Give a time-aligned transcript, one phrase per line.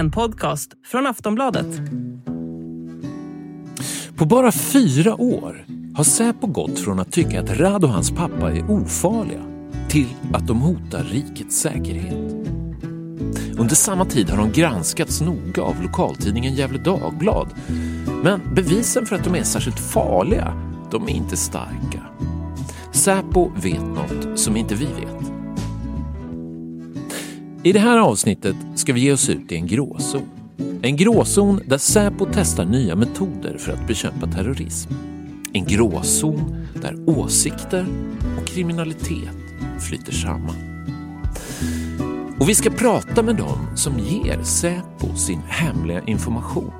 [0.00, 1.66] En podcast från Aftonbladet.
[4.16, 8.52] På bara fyra år har Säpo gått från att tycka att Rad och hans pappa
[8.52, 9.42] är ofarliga
[9.88, 12.48] till att de hotar rikets säkerhet.
[13.58, 17.48] Under samma tid har de granskats noga av lokaltidningen Gefle Dagblad.
[18.22, 20.54] Men bevisen för att de är särskilt farliga,
[20.90, 22.06] de är inte starka.
[22.92, 25.29] Säpo vet något som inte vi vet.
[27.62, 30.28] I det här avsnittet ska vi ge oss ut i en gråzon.
[30.82, 34.92] En gråzon där Säpo testar nya metoder för att bekämpa terrorism.
[35.52, 37.86] En gråzon där åsikter
[38.40, 39.36] och kriminalitet
[39.80, 40.86] flyter samman.
[42.38, 46.72] Och vi ska prata med dem som ger Säpo sin hemliga information.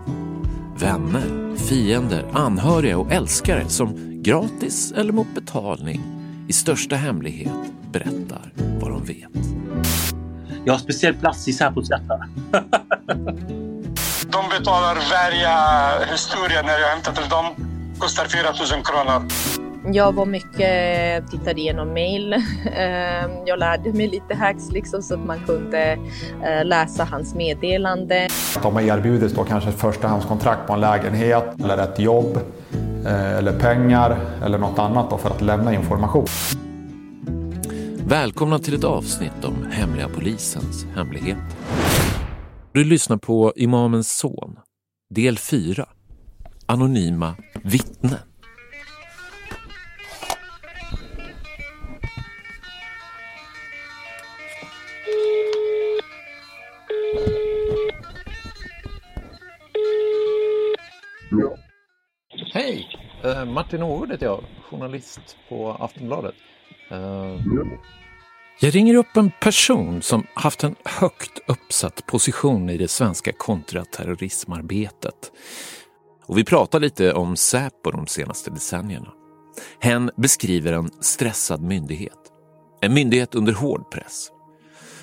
[0.78, 6.00] Vänner, fiender, anhöriga och älskare som gratis eller mot betalning
[6.48, 9.50] i största hemlighet berättar vad de vet.
[10.64, 12.26] Jag har speciell plats i Säpos hjärta.
[14.32, 15.52] De betalar varje
[16.12, 17.44] historia när jag hämtar till dem.
[17.98, 18.42] Kostar 4
[18.76, 19.28] 000 kronor.
[19.94, 22.32] Jag var mycket, tittade igenom mail.
[22.76, 25.98] Ehm, jag lärde mig lite hacks liksom så att man kunde
[26.44, 28.28] eh, läsa hans meddelande.
[28.62, 32.38] De har erbjudits då kanske ett förstahandskontrakt på en lägenhet eller ett jobb
[33.06, 36.26] eh, eller pengar eller något annat då för att lämna information.
[38.10, 41.44] Välkomna till ett avsnitt om hemliga polisens hemligheter.
[42.72, 44.58] Du lyssnar på Imamens son,
[45.10, 45.88] del 4.
[46.66, 48.18] Anonyma vittnen.
[62.52, 62.88] Hej!
[63.24, 66.34] Eh, Martin Ågård heter jag, journalist på Aftonbladet.
[66.90, 67.36] Eh,
[68.62, 75.32] jag ringer upp en person som haft en högt uppsatt position i det svenska kontraterrorismarbetet.
[76.26, 79.12] Och vi pratar lite om Säpo de senaste decennierna.
[79.80, 82.18] Hen beskriver en stressad myndighet.
[82.80, 84.28] En myndighet under hård press.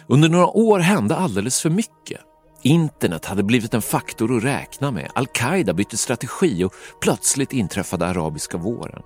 [0.07, 2.21] Under några år hände alldeles för mycket.
[2.61, 5.11] Internet hade blivit en faktor att räkna med.
[5.15, 9.03] Al-Qaida bytte strategi och plötsligt inträffade arabiska våren.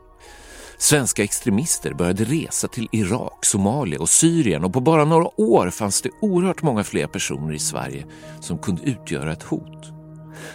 [0.82, 6.02] Svenska extremister började resa till Irak, Somalia och Syrien och på bara några år fanns
[6.02, 8.06] det oerhört många fler personer i Sverige
[8.40, 9.92] som kunde utgöra ett hot.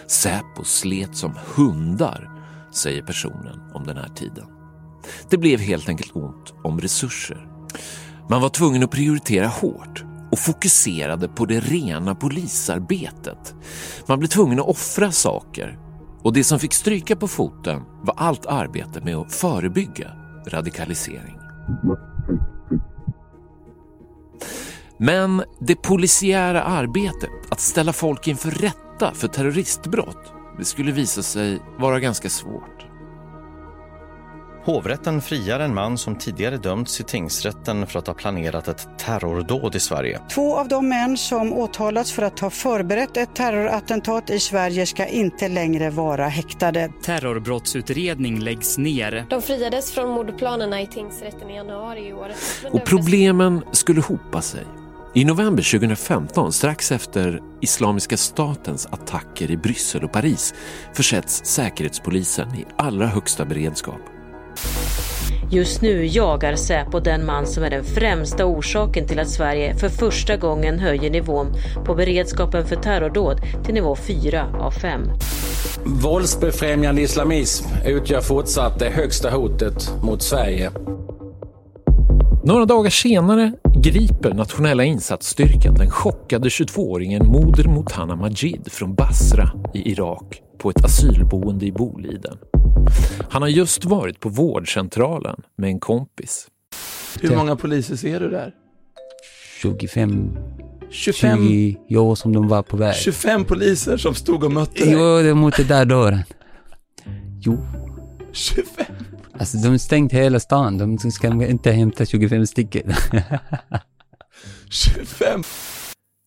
[0.07, 2.29] Säpo slet som hundar,
[2.73, 4.45] säger personen om den här tiden.
[5.29, 7.47] Det blev helt enkelt ont om resurser.
[8.29, 13.55] Man var tvungen att prioritera hårt och fokuserade på det rena polisarbetet.
[14.07, 15.86] Man blev tvungen att offra saker
[16.23, 20.11] och det som fick stryka på foten var allt arbete med att förebygga
[20.47, 21.37] radikalisering.
[24.97, 31.59] Men det polisiära arbetet, att ställa folk inför rätta för terroristbrott, det skulle visa sig
[31.79, 32.76] vara ganska svårt.
[34.67, 39.75] Hovrätten friar en man som tidigare dömts i tingsrätten för att ha planerat ett terrordåd
[39.75, 40.19] i Sverige.
[40.29, 45.05] Två av de män som åtalats för att ha förberett ett terrorattentat i Sverige ska
[45.05, 46.91] inte längre vara häktade.
[47.03, 49.25] Terrorbrottsutredning läggs ner.
[49.29, 52.31] De friades från mordplanerna i tingsrätten i januari i år.
[52.71, 54.63] Och problemen skulle hopa sig.
[55.15, 60.53] I november 2015, strax efter Islamiska statens attacker i Bryssel och Paris,
[60.93, 64.16] försätts Säkerhetspolisen i allra högsta beredskap.
[65.51, 69.89] Just nu jagar Säpo den man som är den främsta orsaken till att Sverige för
[69.89, 71.47] första gången höjer nivån
[71.85, 75.01] på beredskapen för terrordåd till nivå 4 av 5.
[75.85, 80.71] Våldsbefrämjande islamism utgör fortsatt det högsta hotet mot Sverige.
[82.43, 83.51] Några dagar senare
[83.83, 90.85] griper nationella insatsstyrkan den chockade 22-åringen Moder Motana Majid från Basra i Irak på ett
[90.85, 92.37] asylboende i Boliden.
[93.29, 96.47] Han har just varit på vårdcentralen med en kompis.
[97.21, 98.53] Hur många poliser ser du där?
[99.61, 100.37] 25.
[100.89, 101.47] 25?
[101.47, 102.95] 20 år som de var på väg.
[102.95, 104.93] 25 poliser som stod och mötte dig?
[104.93, 106.23] Jo, det mot den där dörren.
[107.39, 107.57] Jo.
[108.31, 108.85] 25?
[109.39, 110.77] Alltså de stängt hela stan.
[110.77, 112.93] De ska inte hämta 25 stycken.
[114.69, 115.43] 25?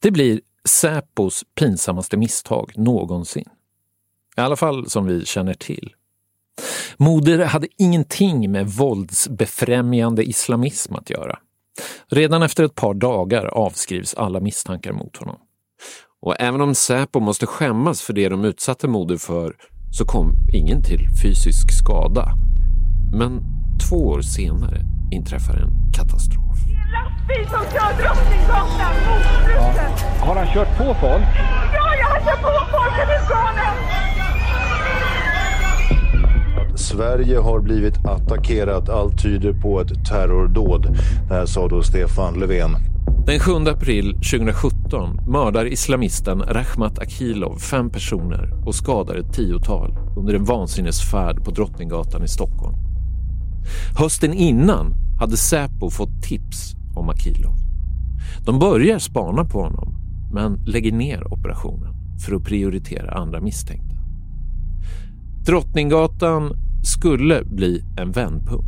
[0.02, 3.48] Det blir Säpos pinsammaste misstag någonsin.
[4.36, 5.94] I alla fall som vi känner till.
[6.96, 11.38] Moder hade ingenting med våldsbefrämjande islamism att göra.
[12.10, 15.36] Redan efter ett par dagar avskrivs alla misstankar mot honom.
[16.22, 19.56] Och även om Säpo måste skämmas för det de utsatte Moder för
[19.90, 22.28] så kom ingen till fysisk skada.
[23.12, 23.42] Men
[23.88, 24.80] två år senare
[25.12, 26.58] inträffar en katastrof.
[26.92, 30.20] Lastbil som kör Drottninggatan mot Struten!
[30.20, 31.24] Har han kört på folk?
[31.74, 34.00] Ja, jag Släpp på folket i Skåne!
[36.90, 38.88] Sverige har blivit attackerat.
[38.88, 40.98] Allt tyder på ett terrordåd.
[41.28, 42.70] Det här sa då Stefan Löfven.
[43.26, 50.34] Den 7 april 2017 mördar islamisten Rahmat Akilov fem personer och skadar ett tiotal under
[50.34, 52.76] en vansinnesfärd på Drottninggatan i Stockholm.
[53.98, 57.54] Hösten innan hade Säpo fått tips om Akilov.
[58.46, 59.94] De börjar spana på honom
[60.32, 61.94] men lägger ner operationen
[62.26, 63.96] för att prioritera andra misstänkta.
[65.46, 68.66] Drottninggatan skulle bli en vändpunkt.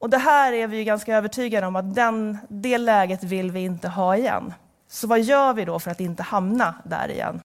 [0.00, 3.88] Och det här är vi ganska övertygade om att den, det läget vill vi inte
[3.88, 4.52] ha igen.
[4.88, 7.40] Så vad gör vi då för att inte hamna där igen?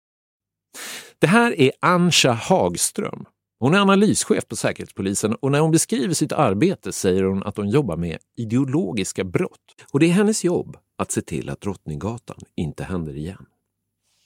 [1.20, 3.26] Det här är Anja Hagström.
[3.60, 7.70] Hon är analyschef på Säkerhetspolisen och när hon beskriver sitt arbete säger hon att hon
[7.70, 9.86] jobbar med ideologiska brott.
[9.92, 13.46] Och det är hennes jobb att se till att Drottninggatan inte händer igen.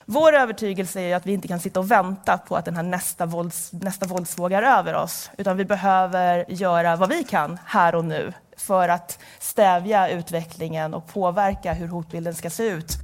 [0.06, 3.26] Vår övertygelse är att vi inte kan sitta och vänta på att den här nästa,
[3.26, 8.04] vålds, nästa våldsvåg är över oss, utan vi behöver göra vad vi kan här och
[8.04, 12.98] nu för att stävja utvecklingen och påverka hur hotbilden ska se ut.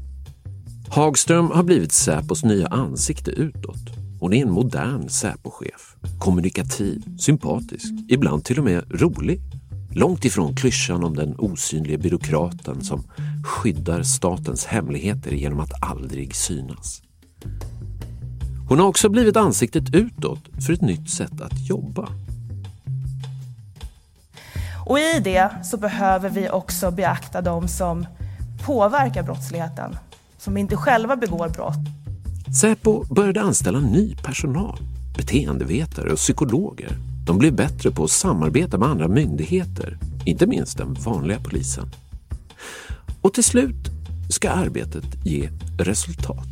[0.88, 4.00] Hagström har blivit Säpos nya ansikte utåt.
[4.20, 5.94] Hon är en modern Säpochef.
[6.18, 9.40] Kommunikativ, sympatisk, ibland till och med rolig.
[9.94, 13.04] Långt ifrån klyschan om den osynliga byråkraten som
[13.44, 17.02] skyddar statens hemligheter genom att aldrig synas.
[18.68, 22.08] Hon har också blivit ansiktet utåt för ett nytt sätt att jobba.
[24.86, 28.06] Och i det så behöver vi också beakta de som
[28.64, 29.96] påverkar brottsligheten,
[30.38, 31.74] som inte själva begår brott.
[32.60, 34.78] Säpo började anställa ny personal,
[35.16, 36.96] beteendevetare och psykologer
[37.26, 41.90] de blev bättre på att samarbeta med andra myndigheter, inte minst den vanliga polisen.
[43.22, 43.90] Och till slut
[44.30, 46.48] ska arbetet ge resultat.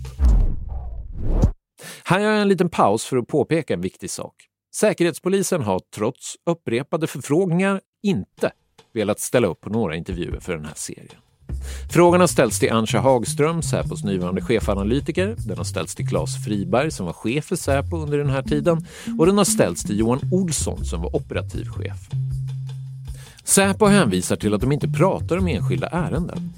[2.05, 4.35] Här gör jag en liten paus för att påpeka en viktig sak.
[4.75, 8.53] Säkerhetspolisen har trots upprepade förfrågningar inte
[8.95, 11.21] velat ställa upp på några intervjuer för den här serien.
[11.93, 15.37] Frågan har ställts till Anja Hagström, Säpos nuvarande chefanalytiker.
[15.39, 18.87] Den har ställts till Claes Friberg som var chef för Säpo under den här tiden
[19.19, 21.99] och den har ställts till Johan Olsson som var operativ chef.
[23.45, 26.53] Säpo hänvisar till att de inte pratar om enskilda ärenden.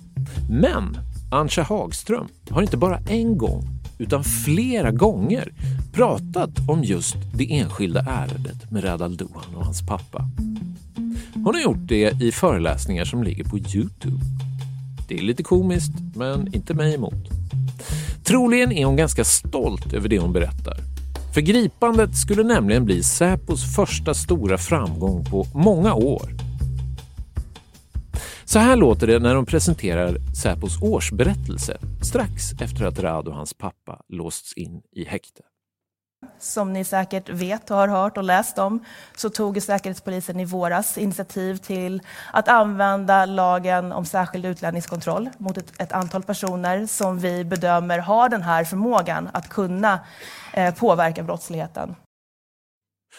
[0.51, 0.97] Men
[1.31, 3.65] Anja Hagström har inte bara en gång
[3.99, 5.53] utan flera gånger
[5.93, 10.29] pratat om just det enskilda ärendet med Radal Dohan och hans pappa.
[11.35, 14.21] Hon har gjort det i föreläsningar som ligger på Youtube.
[15.09, 17.29] Det är lite komiskt, men inte mig emot.
[18.25, 20.77] Troligen är hon ganska stolt över det hon berättar.
[21.35, 26.50] För gripandet skulle nämligen bli Säpos första stora framgång på många år.
[28.53, 33.55] Så här låter det när de presenterar Säpos årsberättelse strax efter att Rad och hans
[33.55, 35.43] pappa låsts in i häkte.
[36.39, 38.85] Som ni säkert vet och har hört och läst om
[39.17, 42.03] så tog Säkerhetspolisen i våras initiativ till
[42.33, 48.29] att använda lagen om särskild utlänningskontroll mot ett, ett antal personer som vi bedömer har
[48.29, 50.01] den här förmågan att kunna
[50.53, 51.95] eh, påverka brottsligheten.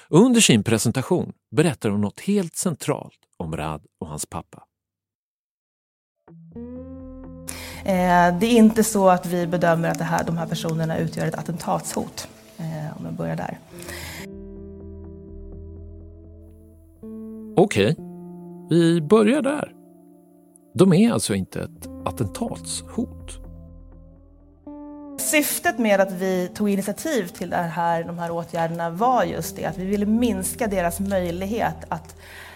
[0.09, 4.63] Under sin presentation berättar hon något helt centralt om Rad och hans pappa.
[8.39, 11.35] Det är inte så att vi bedömer att det här, de här personerna utgör ett
[11.35, 13.57] attentatshot eh, om jag börjar där.
[17.55, 17.95] Okej,
[18.69, 19.71] vi börjar där.
[20.73, 23.39] De är alltså inte ett attentatshot.
[25.19, 29.77] Syftet med att vi tog initiativ till här, de här åtgärderna var just det att
[29.77, 32.15] vi ville minska deras möjlighet att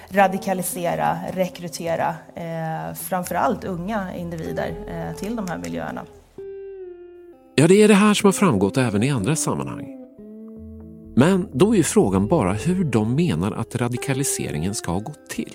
[0.10, 6.02] radikalisera, rekrytera eh, framförallt unga individer eh, till de här miljöerna.
[7.56, 9.96] Ja, det är det här som har framgått även i andra sammanhang.
[11.16, 15.54] Men då är frågan bara hur de menar att radikaliseringen ska ha gått till.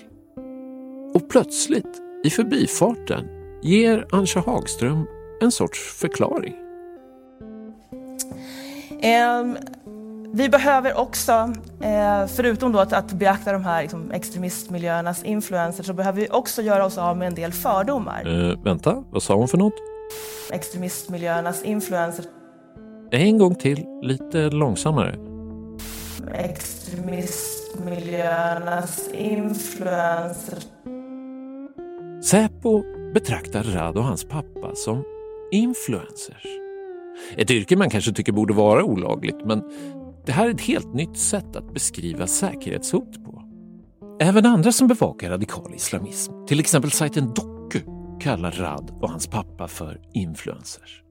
[1.13, 3.27] Och plötsligt, i förbifarten,
[3.63, 5.07] ger Anja Hagström
[5.41, 6.55] en sorts förklaring.
[9.41, 9.57] Um,
[10.33, 15.93] vi behöver också, eh, förutom då att, att beakta de här liksom, extremistmiljöernas influenser, så
[15.93, 18.49] behöver vi också göra oss av med en del fördomar.
[18.51, 19.73] Eh, vänta, vad sa hon för något?
[20.51, 22.25] Extremistmiljöernas influenser.
[23.11, 25.15] En gång till, lite långsammare.
[26.33, 30.57] Extremistmiljöernas influenser.
[32.23, 32.83] Säpo
[33.13, 35.03] betraktar Rad och hans pappa som
[35.51, 36.45] influencers.
[37.37, 39.63] Ett yrke man kanske tycker borde vara olagligt, men
[40.25, 43.43] det här är ett helt nytt sätt att beskriva säkerhetshot på.
[44.19, 47.79] Även andra som bevakar radikal islamism, till exempel sajten Doku,
[48.19, 51.01] kallar Rad och hans pappa för influencers.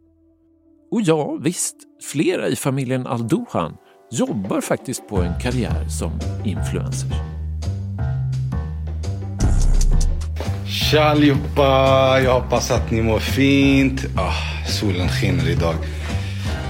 [0.90, 1.76] Och ja, visst,
[2.12, 3.76] flera i familjen Al-Duhan
[4.10, 6.12] jobbar faktiskt på en karriär som
[6.44, 7.08] influencer.
[10.66, 12.20] Tja allihopa!
[12.24, 14.06] Jag hoppas att ni mår fint.
[14.16, 15.74] Ah, solen skiner idag.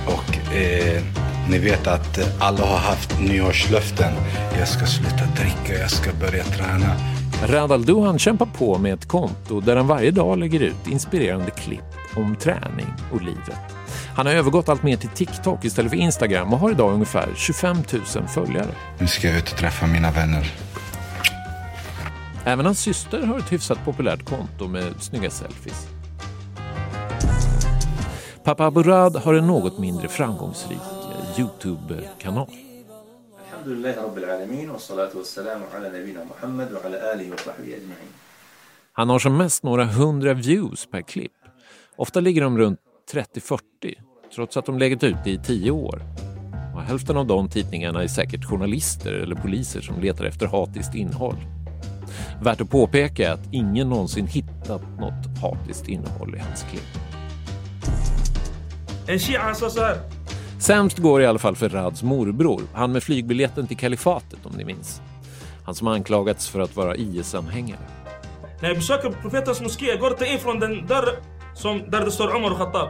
[0.07, 1.03] Och eh,
[1.51, 4.13] ni vet att alla har haft nyårslöften.
[4.59, 6.97] Jag ska sluta dricka, jag ska börja träna.
[7.47, 11.85] Rad Al-Duhan kämpar på med ett konto där han varje dag lägger ut inspirerande klipp
[12.17, 13.61] om träning och livet.
[14.17, 17.77] Han har övergått allt mer till TikTok istället för Instagram och har idag ungefär 25
[18.17, 18.71] 000 följare.
[18.99, 20.53] Nu ska jag ut och träffa mina vänner.
[22.45, 25.87] Även hans syster har ett hyfsat populärt konto med snygga selfies.
[28.45, 31.00] Pappa Aburad har en något mindre framgångsrik
[31.39, 32.51] Youtube-kanal.
[38.93, 41.33] Han har som mest några hundra views per klipp.
[41.97, 42.81] Ofta ligger de runt
[43.13, 43.59] 30-40,
[44.35, 46.03] trots att de legat ute i tio år.
[46.75, 51.37] Och hälften av de tidningarna är säkert journalister eller poliser som letar efter hatiskt innehåll.
[52.43, 57.01] Värt att påpeka är att ingen någonsin hittat något hatiskt innehåll i hans klipp.
[59.07, 60.20] En shia sa så här
[60.61, 64.65] Sämst går i alla fall för Rads morbror, han med flygbiljetten till kalifatet om ni
[64.65, 65.01] minns.
[65.65, 67.79] Han som anklagats för att vara IS-anhängare.
[68.61, 71.19] När jag besöker profetens moské, jag går inte in från den dörr
[71.55, 72.89] som, där det står Omar och Khattab.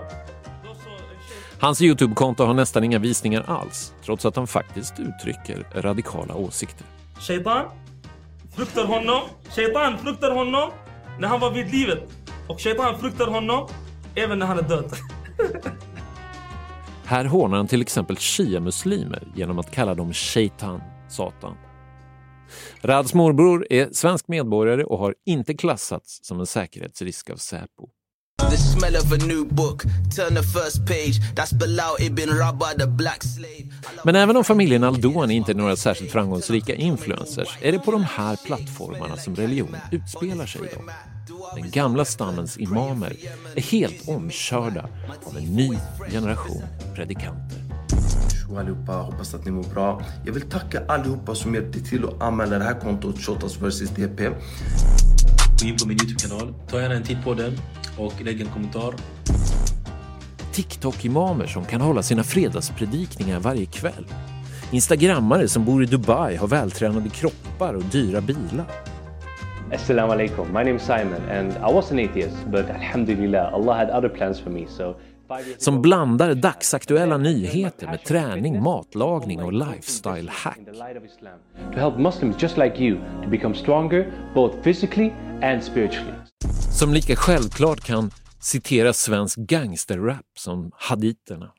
[1.61, 6.87] Hans Youtube-konto har nästan inga visningar alls, trots att han faktiskt uttrycker radikala åsikter.
[7.19, 7.65] Shaitan
[8.57, 9.23] fruktar honom.
[9.49, 10.71] Shaitan fruktar honom
[11.19, 12.09] när han var vid livet.
[12.49, 13.69] Och Shaitan fruktar honom
[14.15, 14.93] även när han är död.
[17.11, 21.57] Här hånar han till exempel shia-muslimer genom att kalla dem shaitan, satan.
[22.81, 27.89] Rads morbror är svensk medborgare och har inte klassats som en säkerhetsrisk av Säpo.
[34.05, 38.05] Men även om familjen Aldoan inte är några särskilt framgångsrika influencers är det på de
[38.05, 40.85] här plattformarna som religion utspelar sig idag.
[41.55, 43.17] Den gamla stammens imamer
[43.55, 44.89] är helt omkörda
[45.25, 45.79] av en ny
[46.11, 46.63] generation
[46.95, 47.59] predikanter.
[48.51, 50.03] Tjo allihopa, hoppas att ni mår bra.
[50.27, 54.29] Jag vill tacka allihopa som hjälpte till att anmäla det här kontot Shottaz vs DP.
[55.61, 57.59] Gå in på min Youtube-kanal, ta gärna en titt på den
[57.99, 58.95] och lägg en kommentar.
[60.53, 64.07] TikTok-imamer som kan hålla sina fredagspredikningar varje kväll.
[64.71, 68.67] Instagrammare som bor i Dubai, har vältränade kroppar och dyra bilar.
[69.73, 70.53] Assalamu alaikum.
[70.53, 74.41] My name is Simon and I was an atheist, but alhamdulillah, Allah had other plans
[74.41, 74.67] for me.
[74.69, 74.95] So
[75.59, 80.59] Som blandar dagsaktuella nyheter med träning, matlagning och lifestyle hack.
[81.73, 85.13] to help Muslims just like you to become stronger both physically
[85.43, 86.13] and spiritually.
[86.71, 88.11] Som lika självklart kan
[88.41, 91.53] citera svensk gangsterrap som haditerna.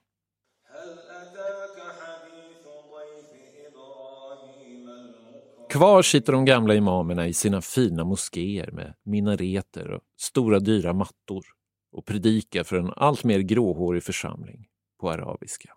[5.71, 11.45] Kvar sitter de gamla imamerna i sina fina moskéer med minareter och stora dyra mattor
[11.91, 14.65] och predikar för en allt mer gråhårig församling
[15.01, 15.69] på arabiska.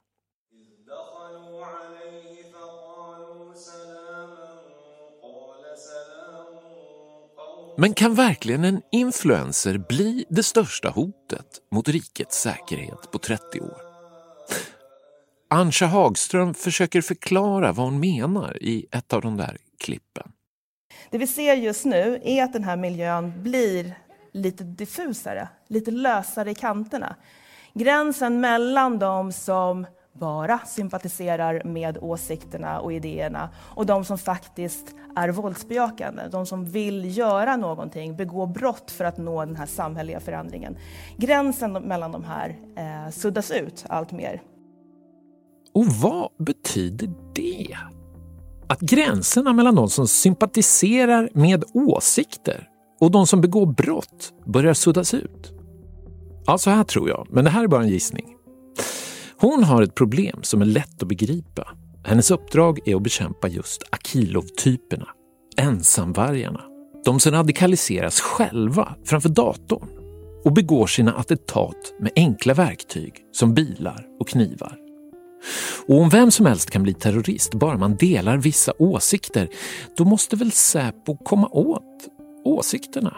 [7.76, 13.94] Men kan verkligen en influencer bli det största hotet mot rikets säkerhet på 30 år?
[15.50, 20.32] Ansha Hagström försöker förklara vad hon menar i ett av de där klippen.
[21.10, 23.94] Det vi ser just nu är att den här miljön blir
[24.32, 27.16] lite diffusare, lite lösare i kanterna.
[27.74, 35.28] Gränsen mellan de som bara sympatiserar med åsikterna och idéerna och de som faktiskt är
[35.28, 40.76] våldsbejakande, de som vill göra någonting, begå brott för att nå den här samhälleliga förändringen.
[41.16, 44.42] Gränsen mellan de här eh, suddas ut allt mer.
[45.72, 47.76] Och vad betyder det?
[48.68, 52.68] Att gränserna mellan de som sympatiserar med åsikter
[53.00, 55.52] och de som begår brott börjar suddas ut?
[56.46, 58.26] Ja, så här tror jag, men det här är bara en gissning.
[59.40, 61.68] Hon har ett problem som är lätt att begripa.
[62.04, 65.08] Hennes uppdrag är att bekämpa just Akilov-typerna,
[65.56, 66.60] ensamvargarna.
[67.04, 69.88] De som radikaliseras själva framför datorn
[70.44, 74.83] och begår sina attentat med enkla verktyg som bilar och knivar.
[75.86, 79.48] Och om vem som helst kan bli terrorist bara man delar vissa åsikter,
[79.96, 82.08] då måste väl Säpo komma åt
[82.44, 83.16] åsikterna?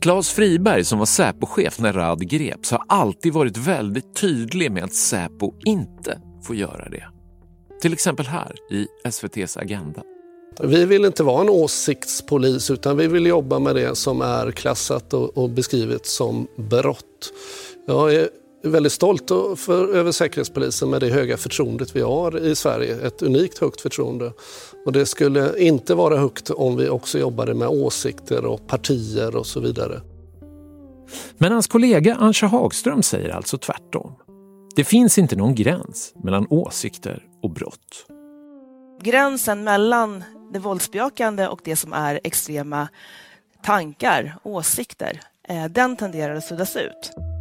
[0.00, 4.94] Claes Friberg som var Säpo-chef när Rad greps har alltid varit väldigt tydlig med att
[4.94, 7.04] Säpo inte får göra det.
[7.80, 10.02] Till exempel här i SVTs Agenda.
[10.60, 15.14] Vi vill inte vara en åsiktspolis utan vi vill jobba med det som är klassat
[15.14, 17.32] och, och beskrivet som brott.
[17.86, 18.28] Jag är
[18.64, 23.06] väldigt stolt för, över Säkerhetspolisen med det höga förtroendet vi har i Sverige.
[23.06, 24.32] Ett unikt högt förtroende.
[24.86, 29.46] Och det skulle inte vara högt om vi också jobbade med åsikter och partier och
[29.46, 30.00] så vidare.
[31.38, 34.12] Men hans kollega Antje Hagström säger alltså tvärtom.
[34.76, 38.06] Det finns inte någon gräns mellan åsikter och brott.
[39.02, 42.88] Gränsen mellan det våldsbejakande och det som är extrema
[43.62, 47.33] tankar, åsikter, eh, den tenderar att suddas ut.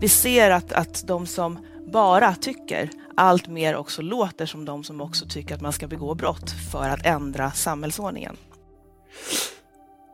[0.00, 1.58] Vi ser att, att de som
[1.92, 6.14] bara tycker allt mer också låter som de som också tycker att man ska begå
[6.14, 8.36] brott för att ändra samhällsordningen.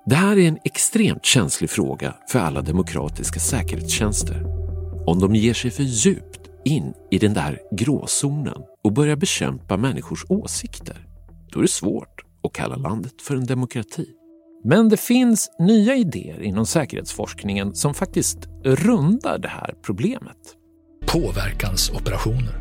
[0.06, 4.44] Det här är en extremt känslig fråga för alla demokratiska säkerhetstjänster.
[5.06, 10.24] Om de ger sig för djupt in i den där gråzonen och börjar bekämpa människors
[10.28, 11.06] åsikter,
[11.52, 14.06] då är det svårt att kalla landet för en demokrati.
[14.66, 20.36] Men det finns nya idéer inom säkerhetsforskningen som faktiskt rundar det här problemet.
[21.06, 22.54] Påverkansoperationer.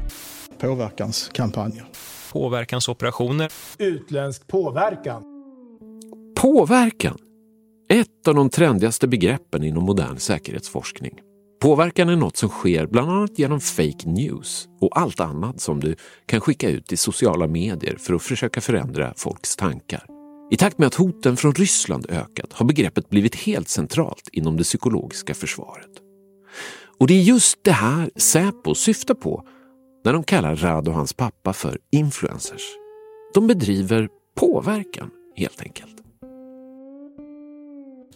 [0.59, 1.85] Påverkanskampanjer.
[2.31, 3.51] Påverkansoperationer.
[3.77, 5.23] Utländsk påverkan.
[6.35, 7.17] Påverkan!
[7.89, 11.19] Ett av de trendigaste begreppen inom modern säkerhetsforskning.
[11.61, 15.95] Påverkan är något som sker bland annat genom fake news och allt annat som du
[16.25, 20.12] kan skicka ut i sociala medier för att försöka förändra folks tankar.
[20.53, 24.63] I takt med att hoten från Ryssland ökat har begreppet blivit helt centralt inom det
[24.63, 25.89] psykologiska försvaret.
[26.99, 29.43] Och det är just det här Säpo syftar på
[30.05, 32.61] när de kallar Rad och hans pappa för influencers.
[33.33, 35.95] De bedriver påverkan helt enkelt.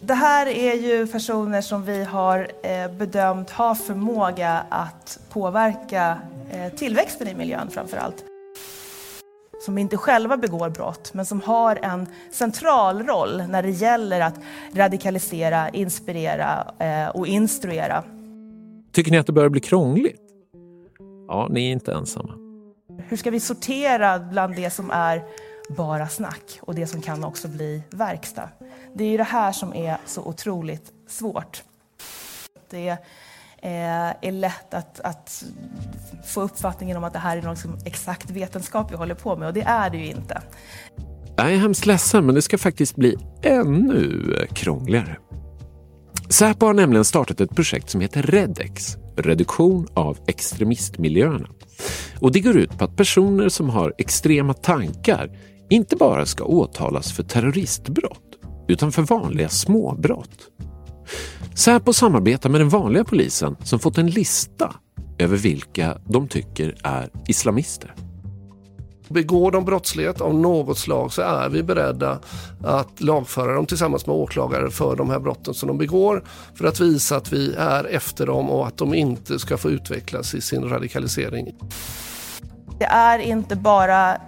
[0.02, 6.18] Det här är ju personer som vi har eh, bedömt har förmåga att påverka
[6.52, 8.27] eh, tillväxten i miljön framför allt.
[9.60, 14.40] Som inte själva begår brott, men som har en central roll när det gäller att
[14.74, 18.04] radikalisera, inspirera eh, och instruera.
[18.92, 20.22] Tycker ni att det börjar bli krångligt?
[21.28, 22.34] Ja, ni är inte ensamma.
[23.08, 25.24] Hur ska vi sortera bland det som är
[25.70, 28.50] bara snack och det som kan också bli verkstad?
[28.94, 31.64] Det är ju det här som är så otroligt svårt.
[32.70, 32.98] Det
[33.62, 33.72] Eh,
[34.22, 35.44] är lätt att, att
[36.26, 39.48] få uppfattningen om att det här är någon liksom exakt vetenskap vi håller på med
[39.48, 40.42] och det är det ju inte.
[41.36, 45.18] Jag är hemskt ledsen men det ska faktiskt bli ännu krångligare.
[46.30, 51.50] Säpo har nämligen startat ett projekt som heter Redex, reduktion av extremistmiljöerna.
[52.20, 55.30] Och det går ut på att personer som har extrema tankar
[55.70, 58.24] inte bara ska åtalas för terroristbrott
[58.68, 60.40] utan för vanliga småbrott.
[61.58, 64.76] Säpo samarbetar med den vanliga polisen som fått en lista
[65.18, 67.94] över vilka de tycker är islamister.
[69.08, 72.20] Begår de brottslighet av något slag så är vi beredda
[72.64, 76.24] att lagföra dem tillsammans med åklagare för de här brotten som de begår
[76.56, 80.34] för att visa att vi är efter dem och att de inte ska få utvecklas
[80.34, 81.56] i sin radikalisering.
[82.80, 84.22] Det är inte bara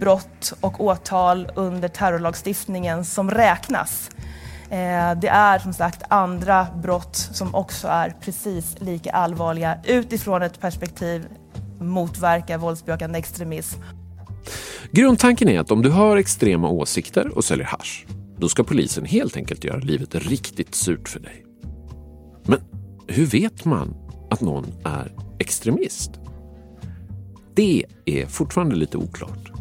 [0.00, 4.10] brott och åtal under terrorlagstiftningen som räknas.
[4.70, 10.60] Eh, det är som sagt andra brott som också är precis lika allvarliga utifrån ett
[10.60, 11.26] perspektiv
[11.80, 13.80] motverka våldsbejakande extremism.
[14.90, 18.06] Grundtanken är att om du har extrema åsikter och säljer hash,
[18.38, 21.44] då ska polisen helt enkelt göra livet riktigt surt för dig.
[22.44, 22.60] Men
[23.06, 23.94] hur vet man
[24.30, 26.10] att någon är extremist?
[27.54, 29.52] Det är fortfarande lite oklart.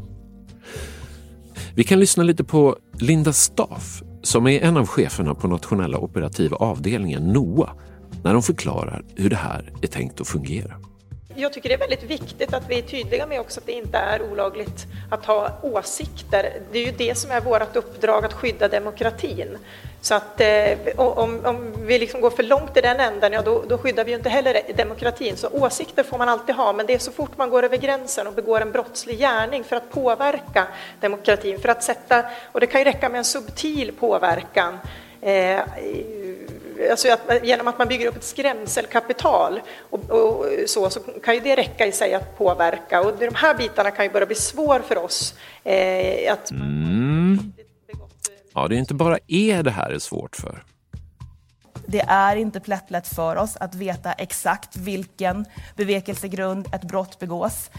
[1.76, 6.58] Vi kan lyssna lite på Linda Staff som är en av cheferna på nationella operativa
[6.58, 7.70] avdelningen NOA
[8.24, 10.74] när de förklarar hur det här är tänkt att fungera.
[11.40, 13.98] Jag tycker det är väldigt viktigt att vi är tydliga med också att det inte
[13.98, 16.54] är olagligt att ha åsikter.
[16.72, 19.58] Det är ju det som är vårt uppdrag, att skydda demokratin.
[20.02, 23.64] Så att eh, om, om vi liksom går för långt i den änden, ja då,
[23.68, 25.38] då skyddar vi ju inte heller demokratin.
[25.38, 28.28] Så åsikter får man alltid ha, men det är så fort man går över gränsen
[28.28, 30.68] och begår en brottslig gärning för att påverka
[31.00, 34.78] demokratin, för att sätta, och det kan ju räcka med en subtil påverkan,
[35.22, 35.60] eh,
[36.92, 41.40] alltså att, genom att man bygger upp ett skrämselkapital och, och, så, så kan ju
[41.40, 43.02] det räcka i sig att påverka.
[43.02, 45.34] Och de här bitarna kan ju börja bli svår för oss.
[45.64, 46.52] Eh, att...
[46.52, 47.54] Mm.
[48.54, 50.64] Ja, det är inte bara er det här är svårt för.
[51.86, 57.70] Det är inte plättlätt för oss att veta exakt vilken bevekelsegrund ett brott begås.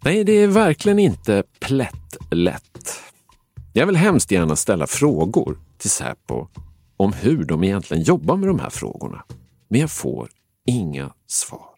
[0.00, 3.00] Nej, det är verkligen inte plättlätt.
[3.72, 6.46] Jag vill hemskt gärna ställa frågor till Säpo
[6.96, 9.24] om hur de egentligen jobbar med de här frågorna.
[9.68, 10.28] Men jag får
[10.66, 11.76] inga svar.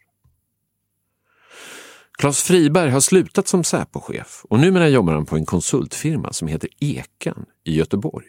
[2.19, 6.71] Claes Friberg har slutat som Säpochef och numera jobbar han på en konsultfirma som heter
[6.81, 8.27] Ekan i Göteborg.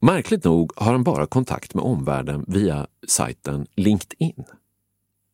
[0.00, 4.44] Märkligt nog har han bara kontakt med omvärlden via sajten LinkedIn.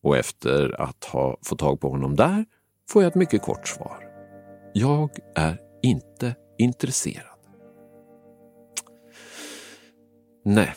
[0.02, 2.44] Och efter att ha fått tag på honom där
[2.88, 3.98] får jag ett mycket kort svar.
[4.74, 7.31] Jag är inte intresserad.
[10.44, 10.74] Nej.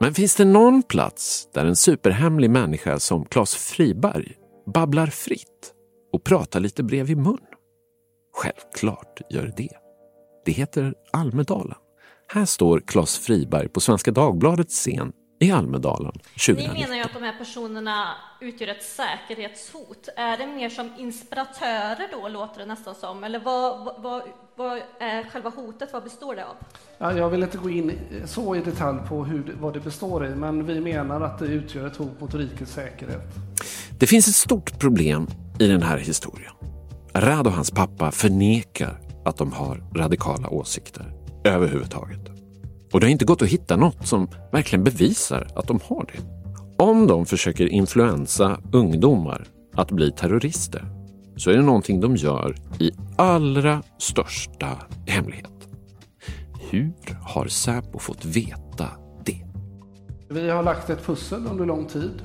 [0.00, 4.32] Men finns det någon plats där en superhemlig människa som Claes Friberg
[4.74, 5.74] babblar fritt
[6.12, 7.38] och pratar lite bredvid mun?
[8.34, 9.76] Självklart gör det.
[10.44, 11.76] Det heter Almedalen.
[12.28, 16.74] Här står Claes Friberg på Svenska Dagbladets scen i Almedalen 2019.
[16.74, 20.08] Ni menar ju att de här personerna utgör ett säkerhetshot.
[20.16, 23.24] Är det mer som inspiratörer då, låter det nästan som?
[23.24, 24.22] Eller vad, vad,
[24.56, 25.92] vad är själva hotet?
[25.92, 26.56] Vad består det av?
[26.98, 30.30] Ja, jag vill inte gå in så i detalj på hur, vad det består i,
[30.34, 33.34] men vi menar att det utgör ett hot mot rikets säkerhet.
[33.98, 35.26] Det finns ett stort problem
[35.58, 36.52] i den här historien.
[37.14, 41.12] Rad och hans pappa förnekar att de har radikala åsikter
[41.44, 42.41] överhuvudtaget.
[42.92, 46.22] Och det har inte gått att hitta något som verkligen bevisar att de har det.
[46.84, 50.84] Om de försöker influensa ungdomar att bli terrorister
[51.36, 54.68] så är det någonting de gör i allra största
[55.06, 55.68] hemlighet.
[56.70, 58.88] Hur har Säpo fått veta
[59.24, 59.44] det?
[60.28, 62.22] Vi har lagt ett pussel under lång tid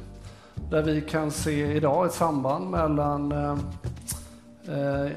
[0.70, 3.58] där vi kan se idag ett samband mellan eh,
[4.68, 5.12] eh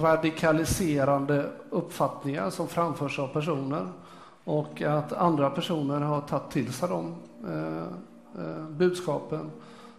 [0.00, 3.86] radikaliserande uppfattningar som framförs av personer
[4.44, 7.14] och att andra personer har tagit till sig de
[7.48, 7.82] eh,
[8.44, 9.50] eh, budskapen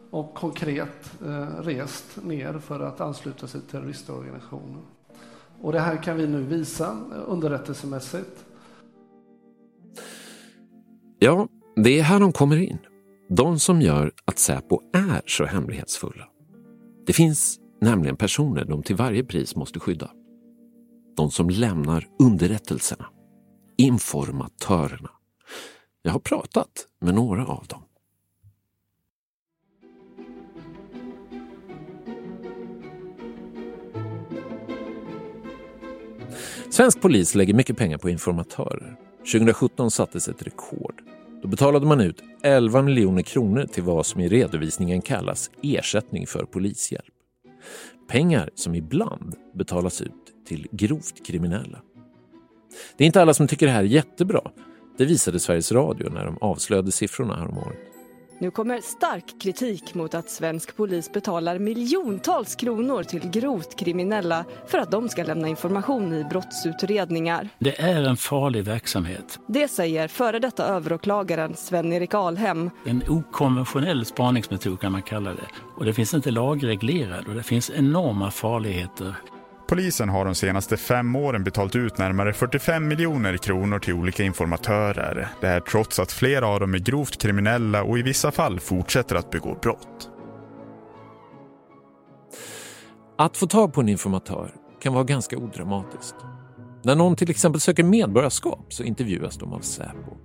[0.10, 4.82] och konkret eh, rest ner för att ansluta sig till terroristorganisationer.
[5.62, 8.46] Och det här kan vi nu visa eh, underrättelsemässigt.
[11.20, 12.78] Ja, det är här de kommer in.
[13.30, 16.28] De som gör att Säpo är så hemlighetsfulla.
[17.06, 20.12] Det finns nämligen personer de till varje pris måste skydda.
[21.18, 23.06] De som lämnar underrättelserna
[23.78, 25.10] informatörerna.
[26.02, 27.84] Jag har pratat med några av dem.
[36.70, 38.96] Svensk polis lägger mycket pengar på informatörer.
[39.18, 41.02] 2017 sattes ett rekord.
[41.42, 46.46] Då betalade man ut 11 miljoner kronor till vad som i redovisningen kallas ersättning för
[46.46, 47.14] polishjälp.
[48.08, 51.82] Pengar som ibland betalas ut till grovt kriminella.
[52.98, 54.42] Det är inte alla som tycker det här är jättebra.
[54.98, 57.94] Det visade Sveriges Radio när de avslöjade siffrorna häromåret.
[58.40, 64.78] Nu kommer stark kritik mot att svensk polis betalar miljontals kronor till grovt kriminella för
[64.78, 67.50] att de ska lämna information i brottsutredningar.
[67.60, 69.40] Det är en farlig verksamhet.
[69.48, 72.70] Det säger före detta överåklagaren Sven-Erik Alhem.
[72.86, 75.48] En okonventionell spaningsmetod kan man kalla det.
[75.78, 79.16] Och det finns inte lagreglerat och det finns enorma farligheter
[79.68, 85.28] Polisen har de senaste fem åren betalt ut närmare 45 miljoner kronor till olika informatörer.
[85.42, 89.16] Det här trots att flera av dem är grovt kriminella och i vissa fall fortsätter
[89.16, 90.10] att begå brott.
[93.18, 96.16] Att få tag på en informatör kan vara ganska odramatiskt.
[96.84, 100.18] När någon till exempel söker medborgarskap så intervjuas de av Säpo.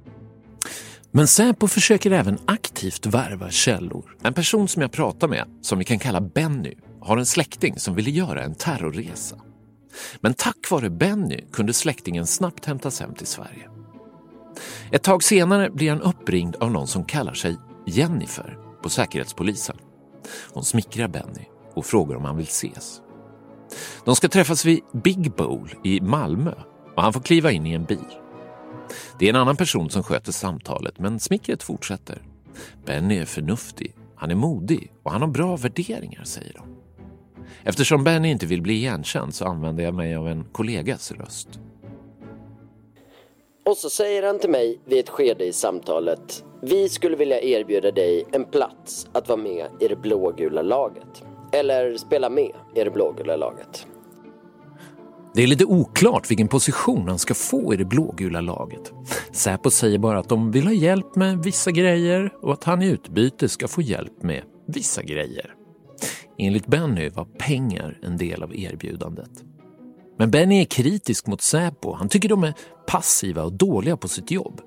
[1.11, 4.16] Men Säpo försöker även aktivt värva källor.
[4.22, 7.95] En person som jag pratar med, som vi kan kalla Benny, har en släkting som
[7.95, 9.37] ville göra en terrorresa.
[10.21, 13.69] Men tack vare Benny kunde släktingen snabbt hämtas hem till Sverige.
[14.93, 17.57] Ett tag senare blir han uppringd av någon som kallar sig
[17.87, 19.77] Jennifer på Säkerhetspolisen.
[20.53, 23.01] Hon smickrar Benny och frågar om han vill ses.
[24.05, 26.53] De ska träffas vid Big Bowl i Malmö
[26.97, 28.19] och han får kliva in i en bil.
[29.19, 32.23] Det är en annan person som sköter samtalet men smickret fortsätter.
[32.87, 36.78] Benny är förnuftig, han är modig och han har bra värderingar, säger de.
[37.65, 41.49] Eftersom Benny inte vill bli igenkänd så använder jag mig av en kollegas röst.
[43.67, 46.45] Och så säger han till mig vid ett skede i samtalet.
[46.63, 51.25] Vi skulle vilja erbjuda dig en plats att vara med i det blågula laget.
[51.53, 53.87] Eller spela med i det blågula laget.
[55.35, 58.93] Det är lite oklart vilken position han ska få i det blågula laget.
[59.33, 62.87] Säpo säger bara att de vill ha hjälp med vissa grejer och att han i
[62.87, 65.55] utbyte ska få hjälp med vissa grejer.
[66.38, 69.31] Enligt Benny var pengar en del av erbjudandet.
[70.16, 71.92] Men Benny är kritisk mot Säpo.
[71.92, 72.55] Han tycker de är
[72.87, 74.61] passiva och dåliga på sitt jobb.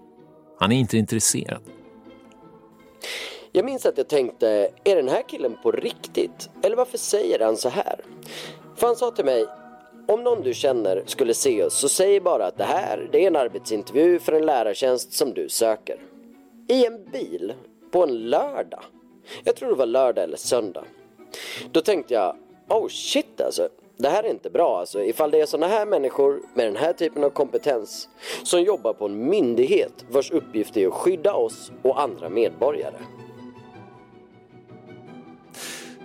[0.59, 1.61] Han är inte intresserad.
[3.51, 6.49] Jag minns att jag tänkte, är den här killen på riktigt?
[6.63, 7.95] Eller varför säger han så här?
[8.75, 9.45] För han sa till mig,
[10.07, 13.27] om någon du känner skulle se oss så säg bara att det här det är
[13.27, 15.95] en arbetsintervju för en lärartjänst som du söker.
[16.67, 17.53] I en bil,
[17.91, 18.83] på en lördag.
[19.43, 20.83] Jag tror det var lördag eller söndag.
[21.71, 22.35] Då tänkte jag,
[22.69, 23.69] oh shit alltså.
[23.97, 25.03] Det här är inte bra alltså.
[25.03, 28.09] Ifall det är sådana här människor med den här typen av kompetens
[28.43, 32.97] som jobbar på en myndighet vars uppgift är att skydda oss och andra medborgare.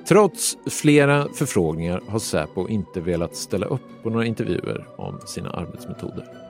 [0.08, 6.46] Trots flera förfrågningar har Säpo inte velat ställa upp på några intervjuer om sina arbetsmetoder.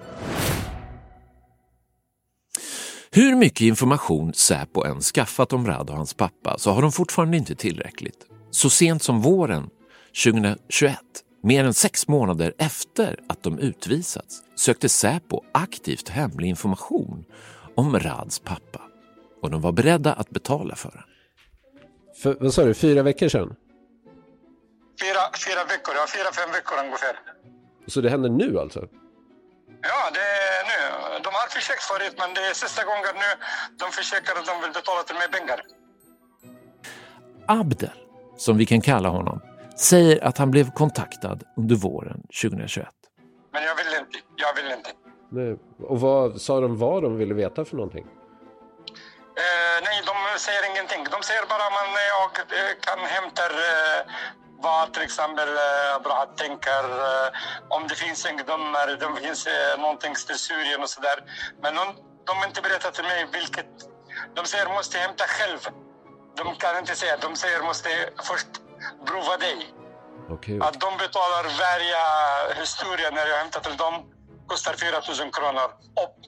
[3.10, 7.36] Hur mycket information Säpo än skaffat om Rad och hans pappa så har de fortfarande
[7.36, 8.26] inte tillräckligt.
[8.50, 9.70] Så sent som våren
[10.24, 10.98] 2021,
[11.42, 17.24] mer än sex månader efter att de utvisats, sökte Säpo aktivt hemlig information
[17.74, 18.82] om Rads pappa.
[19.42, 21.02] Och de var beredda att betala för den.
[22.22, 23.56] För, vad sa du, fyra veckor sedan?
[25.00, 27.16] Fyra, fyra veckor, ja fyra, fem veckor ungefär.
[27.86, 28.80] Så det händer nu alltså?
[29.82, 30.82] Ja, det är nu.
[31.24, 33.30] De har försökt förut, men det är sista gången nu
[33.78, 35.60] de försöker att de vill betala till mig pengar.
[37.46, 37.98] Abdel,
[38.36, 39.40] som vi kan kalla honom,
[39.78, 42.88] säger att han blev kontaktad under våren 2021.
[43.52, 44.18] Men jag vill inte.
[44.36, 44.90] Jag vill inte.
[45.30, 45.56] Nej.
[45.92, 48.06] Och vad sa de vad de ville veta för någonting?
[49.44, 51.02] Eh, nej, de säger ingenting.
[51.14, 54.00] De säger bara att jag eh, kan hämta eh,
[54.66, 57.28] vad till exempel eh, Abrahat tänker, eh,
[57.68, 61.18] om det finns ungdomar, det finns eh, någonting till Syrien och sådär.
[61.62, 61.84] Men de,
[62.28, 63.70] de inte berättat till mig vilket.
[64.34, 65.60] De säger måste hämta själv.
[66.36, 67.88] De kan inte säga, de säger måste
[68.28, 68.50] först
[69.08, 69.58] prova dig.
[70.36, 70.58] Okay.
[70.66, 72.02] Att de betalar varje
[72.60, 73.94] historia när jag hämtar till dem
[74.46, 74.90] kostar 4
[75.24, 75.68] 000 kronor
[76.04, 76.18] upp.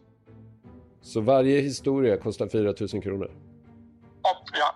[1.03, 3.31] Så varje historia kostar 4 000 kronor?
[4.33, 4.71] Upp, ja.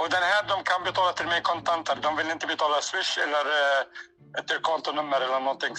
[0.00, 1.98] Och den här de kan betala till mig kontanter.
[2.02, 3.80] De vill inte betala Swish eller eh,
[4.38, 5.74] ett kontonummer eller någonting.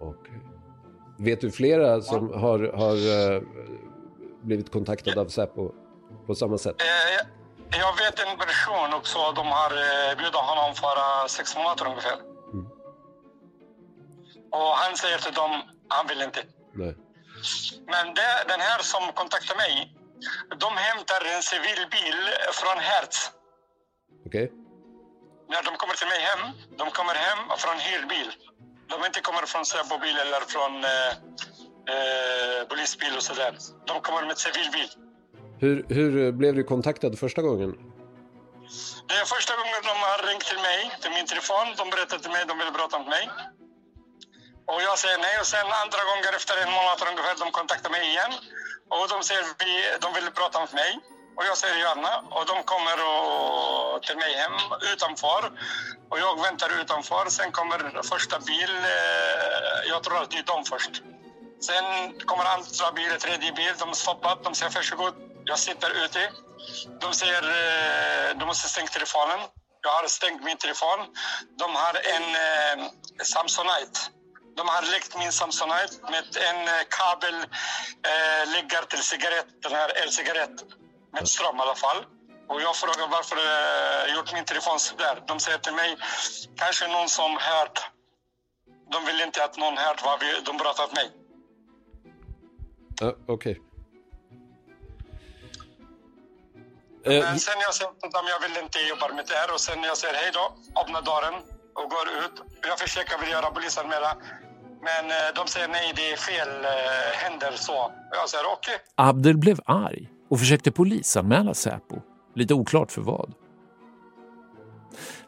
[0.00, 0.40] Okej.
[1.18, 2.38] Vet du flera som ja.
[2.38, 3.42] har, har uh,
[4.48, 5.64] blivit kontaktade av Säpo
[6.26, 6.76] på samma sätt?
[6.82, 7.18] Eh,
[7.84, 9.18] jag vet en person också.
[9.40, 10.96] De har eh, bjudit honom för
[11.36, 12.18] sex månader ungefär.
[12.54, 12.66] Mm.
[14.58, 15.52] Och han säger till dem,
[15.88, 16.42] han vill inte.
[16.82, 16.94] Nej.
[17.92, 19.72] Men det, den här som kontaktar mig,
[20.64, 22.20] de hämtar en civil bil
[22.60, 23.18] från Hertz.
[24.26, 24.44] Okej.
[24.44, 24.56] Okay.
[25.52, 26.42] När de kommer till mig hem,
[26.80, 28.28] de kommer hem från hyrbil.
[28.92, 30.72] De inte kommer från Säpo-bil eller från
[31.88, 33.52] eh, eh, polisbil och sådär.
[33.86, 34.88] De kommer med civilbil.
[35.60, 37.70] Hur, hur blev du kontaktad första gången?
[39.08, 41.66] Det är första gången de har ringt till mig, till min telefon.
[41.80, 43.24] De berättade till mig de vill prata med mig.
[44.72, 45.34] Och jag säger nej.
[45.40, 48.32] Och sen andra gången efter en månad ungefär, de kontaktar mig igen.
[48.94, 49.72] Och de säger vi,
[50.04, 50.92] de vill prata med mig.
[51.36, 52.12] Och jag säger gärna.
[52.36, 54.56] Och de kommer och, till mig hem
[54.92, 55.42] utanför.
[56.10, 57.24] Och jag väntar utanför.
[57.38, 57.78] Sen kommer
[58.12, 58.72] första bil.
[58.96, 60.94] Eh, jag tror att det är de först.
[61.60, 61.84] Sen
[62.26, 63.74] kommer andra bilen, tredje bil.
[63.78, 64.38] De stoppar.
[64.44, 65.14] De säger varsågod.
[65.44, 66.30] Jag sitter ute.
[67.00, 69.40] De säger eh, du måste stänga telefonen.
[69.82, 70.98] Jag har stängt min telefon.
[71.58, 72.86] De har en eh,
[73.22, 73.98] Samsonite.
[74.56, 77.34] De har läckt min Samsonite med en eh, kabel
[78.10, 80.56] eh, ligger till cigarett, den här elcigarett
[81.12, 82.04] med ström i alla fall.
[82.48, 85.22] Och jag frågar varför jag eh, gjort min telefon så där.
[85.26, 85.96] De säger till mig,
[86.56, 87.90] kanske någon som hört.
[88.92, 91.17] De vill inte att någon hört vad vi, de pratat med mig.
[93.02, 93.34] Uh, Okej.
[93.34, 93.56] Okay.
[97.04, 99.52] Men uh, sen jag säger till dem, jag vill inte jobba med det här.
[99.54, 100.44] Och sen jag säger hej då,
[100.80, 101.36] öppnar dörren
[101.80, 102.36] och går ut.
[102.70, 104.16] Jag försöker väl göra polisanmälan.
[104.88, 106.70] Men eh, de säger nej, det är fel eh,
[107.14, 107.92] händer så.
[108.10, 108.74] Jag säger okej.
[108.74, 108.78] Okay.
[108.94, 111.96] Abdel blev arg och försökte polisanmäla Säpo.
[112.34, 113.34] Lite oklart för vad.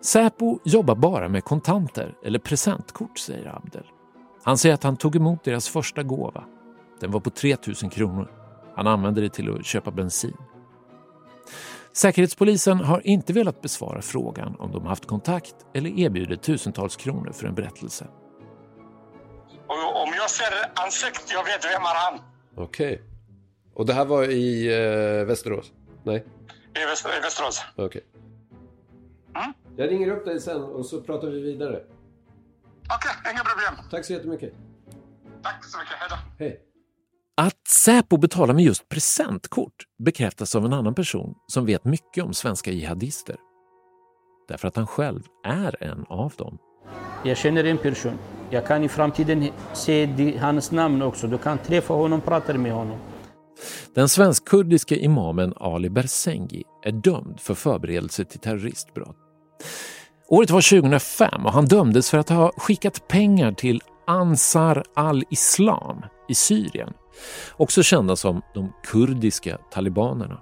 [0.01, 3.87] Säpo jobbar bara med kontanter eller presentkort, säger Abdel.
[4.43, 6.45] Han säger att han tog emot deras första gåva.
[7.01, 8.31] Den var på 3 000 kronor.
[8.77, 10.37] Han använde det till att köpa bensin.
[11.93, 17.47] Säkerhetspolisen har inte velat besvara frågan om de haft kontakt eller erbjudit tusentals kronor för
[17.47, 18.07] en berättelse.
[19.67, 22.21] Om jag ser ansiktet, jag vet vem är han.
[22.57, 22.93] Okej.
[22.93, 23.07] Okay.
[23.75, 25.73] Och det här var i eh, Västerås?
[26.03, 26.27] Nej?
[26.75, 27.65] I, Väster, i Västerås.
[27.77, 27.85] Okej.
[27.87, 28.03] Okay.
[29.43, 29.53] Mm?
[29.77, 31.77] Jag ringer upp dig sen och så pratar vi vidare.
[31.77, 33.91] Okej, okay, inga problem.
[33.91, 34.53] Tack så jättemycket.
[35.43, 36.45] Tack så mycket, hej då.
[36.45, 36.70] Hej.
[37.37, 42.35] Att Säpo betalar med just presentkort bekräftas av en annan person som vet mycket om
[42.35, 43.37] svenska jihadister.
[44.49, 46.59] Därför att han själv är en av dem.
[47.25, 48.19] Jag känner en person.
[48.51, 51.27] Jag kan i framtiden se hans namn också.
[51.27, 52.99] Du kan träffa honom, prata med honom.
[53.95, 59.17] Den svensk-kurdiska imamen Ali Bersengi är dömd för förberedelse till terroristbrott.
[60.29, 66.35] Året var 2005 och han dömdes för att ha skickat pengar till Ansar al-Islam i
[66.35, 66.93] Syrien,
[67.53, 70.39] också kända som de kurdiska talibanerna.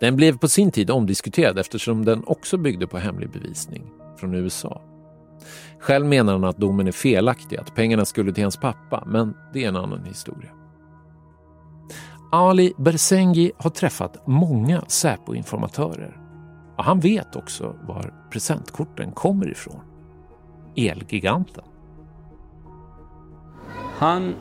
[0.00, 4.82] Den blev på sin tid omdiskuterad eftersom den också byggde på hemlig bevisning från USA.
[5.80, 9.64] Själv menar han att domen är felaktig, att pengarna skulle till hans pappa, men det
[9.64, 10.50] är en annan historia.
[12.32, 16.20] Ali Bersengi har träffat många Säpo-informatörer.
[16.76, 19.80] Och han vet också var presentkorten kommer ifrån.
[20.76, 21.64] Elgiganten.
[23.98, 24.34] Han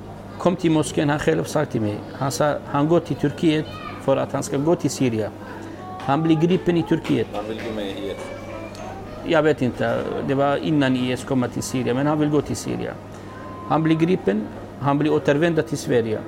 [0.43, 1.97] kom till moskén, han själv sa till mig.
[2.13, 3.65] Han sa han går till Turkiet
[4.01, 5.31] för att han ska gå till Syrien.
[5.99, 7.27] Han blir gripen i Turkiet.
[7.33, 8.17] Han vill gå med i IS?
[9.25, 12.55] Jag vet inte, det var innan IS kom till Syrien, men han vill gå till
[12.55, 12.93] Syrien.
[13.69, 14.47] Han blir gripen,
[14.79, 16.19] han blir återvända till Sverige.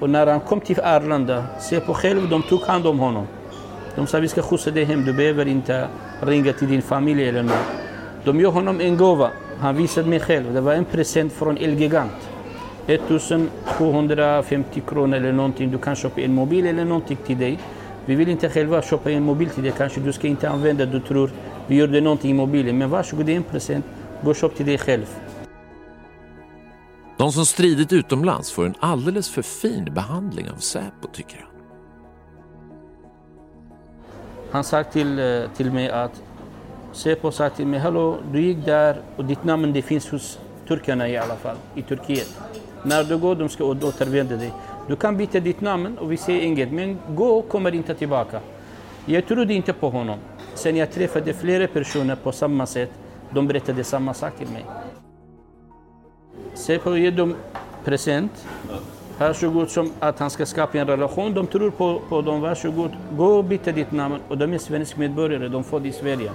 [0.00, 3.26] Och när han kom till Arlanda, se på själv, de tog hand om honom.
[3.96, 5.88] De sa vi ska skjutsa dig hem, du behöver inte
[6.20, 7.66] ringa till din familj eller något.
[8.24, 9.30] De gör honom en gåva.
[9.58, 12.33] Han visade mig själv, det var en present från Elgigant.
[12.86, 15.70] 1750 kronor eller någonting.
[15.70, 17.58] Du kan köpa en mobil eller någonting till dig.
[18.06, 19.72] Vi vill inte själva köpa en mobil till dig.
[19.76, 21.30] Kanske du ska inte använda, du tror
[21.66, 22.78] vi gjorde någonting i mobilen.
[22.78, 23.84] Men varsågod, det är en present.
[24.22, 25.06] Gå och köp till dig själv.
[27.16, 31.50] De som stridit utomlands får en alldeles för fin behandling av Säpo, tycker han.
[34.50, 36.22] Han sa till, eh, till mig att
[36.92, 41.08] Säpo sa till mig, hallå, du gick där och ditt namn det finns hos turkarna
[41.08, 42.40] i alla fall, i Turkiet.
[42.84, 44.52] När du går, de ska återvända dig.
[44.88, 48.40] Du kan byta ditt namn och vi säger inget, men gå och kommer inte tillbaka.
[49.06, 50.18] Jag trodde inte på honom.
[50.54, 52.90] Sen jag träffade flera personer på samma sätt,
[53.30, 54.64] de berättade samma sak till mig.
[56.54, 57.34] Säpo ger dem
[57.84, 58.46] present.
[59.18, 61.34] Varsågod som att han ska skapa en relation.
[61.34, 62.40] De tror på, på dem.
[62.40, 64.18] Varsågod, gå och byta ditt namn.
[64.28, 66.30] Och de är svenska medborgare, de får det i Sverige.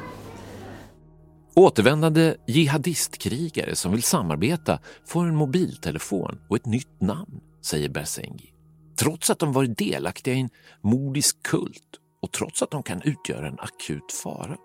[1.59, 8.53] Återvändande jihadistkrigare som vill samarbeta får en mobiltelefon och ett nytt namn, säger Bersengi.
[8.99, 10.49] Trots att de varit delaktiga i en
[10.81, 14.57] mordisk kult och trots att de kan utgöra en akut fara.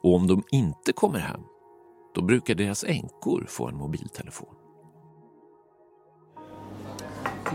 [0.00, 1.40] Och om de inte kommer hem,
[2.14, 4.54] då brukar deras änkor få en mobiltelefon.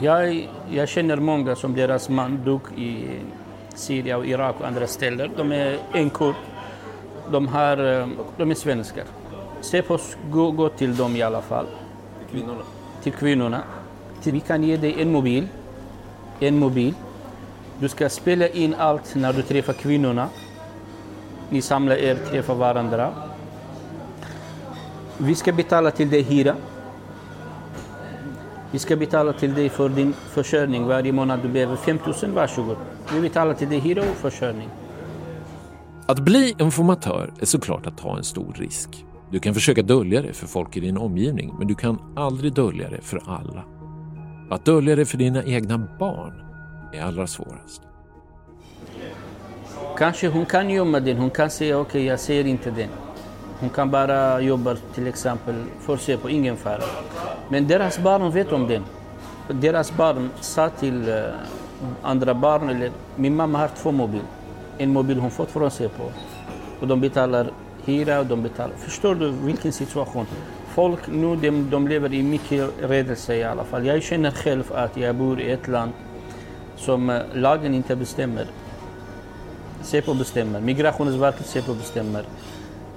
[0.01, 3.19] Jag, jag känner många som deras man dog i
[3.75, 5.31] Syrien och Irak och andra ställen.
[5.37, 6.35] De är änkor.
[7.31, 8.07] De, har, eh,
[8.37, 9.03] de är svenskar.
[9.61, 9.97] Säpo
[10.31, 11.65] går gå till dem i alla fall.
[12.31, 12.63] Till kvinnorna?
[13.03, 13.63] Till kvinnorna.
[14.23, 15.47] Vi kan ge dig en mobil.
[16.39, 16.93] En mobil.
[17.79, 20.29] Du ska spela in allt när du träffar kvinnorna.
[21.49, 23.13] Ni samlar er, träffar varandra.
[25.17, 26.55] Vi ska betala till dig hyra.
[28.71, 31.39] Vi ska betala till dig för din försörjning varje månad.
[31.41, 32.77] Du behöver 5 000, varsågod.
[33.13, 34.69] Vi betalar till dig hyra och försörjning.
[36.13, 39.05] Att bli informatör är såklart att ta en stor risk.
[39.31, 42.89] Du kan försöka dölja det för folk i din omgivning, men du kan aldrig dölja
[42.89, 43.63] det för alla.
[44.49, 46.33] Att dölja det för dina egna barn
[46.93, 47.81] är allra svårast.
[49.97, 51.17] Kanske hon kan gömma den.
[51.17, 52.89] Hon kan säga okej, okay, jag ser inte den.
[53.59, 56.83] Hon kan bara jobba till exempel för sig på ingen fara.
[57.49, 58.83] Men deras barn vet om den.
[59.47, 61.23] Deras barn sa till eh,
[62.01, 64.42] andra barn, eller min mamma har två mobiler.
[64.77, 66.03] En mobil hon fått från sig på.
[66.79, 67.51] Och de betalar
[67.85, 68.75] hyra och de betalar...
[68.77, 70.25] Förstår du vilken situation?
[70.67, 73.85] Folk nu de, de lever i mycket rädsla i alla fall.
[73.85, 75.91] Jag känner själv att jag bor i ett land
[76.75, 78.47] som eh, lagen inte bestämmer.
[79.81, 82.25] Säpo bestämmer, Migrationsverket Säpo bestämmer.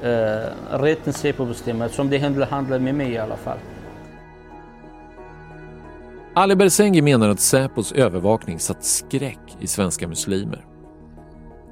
[0.04, 3.58] Uh, rätten Säpo bestämmer, som det handlar, handlar med mig i alla fall.
[6.34, 10.64] Ali Bersengi menar att Säpos övervakning satt skräck i svenska muslimer.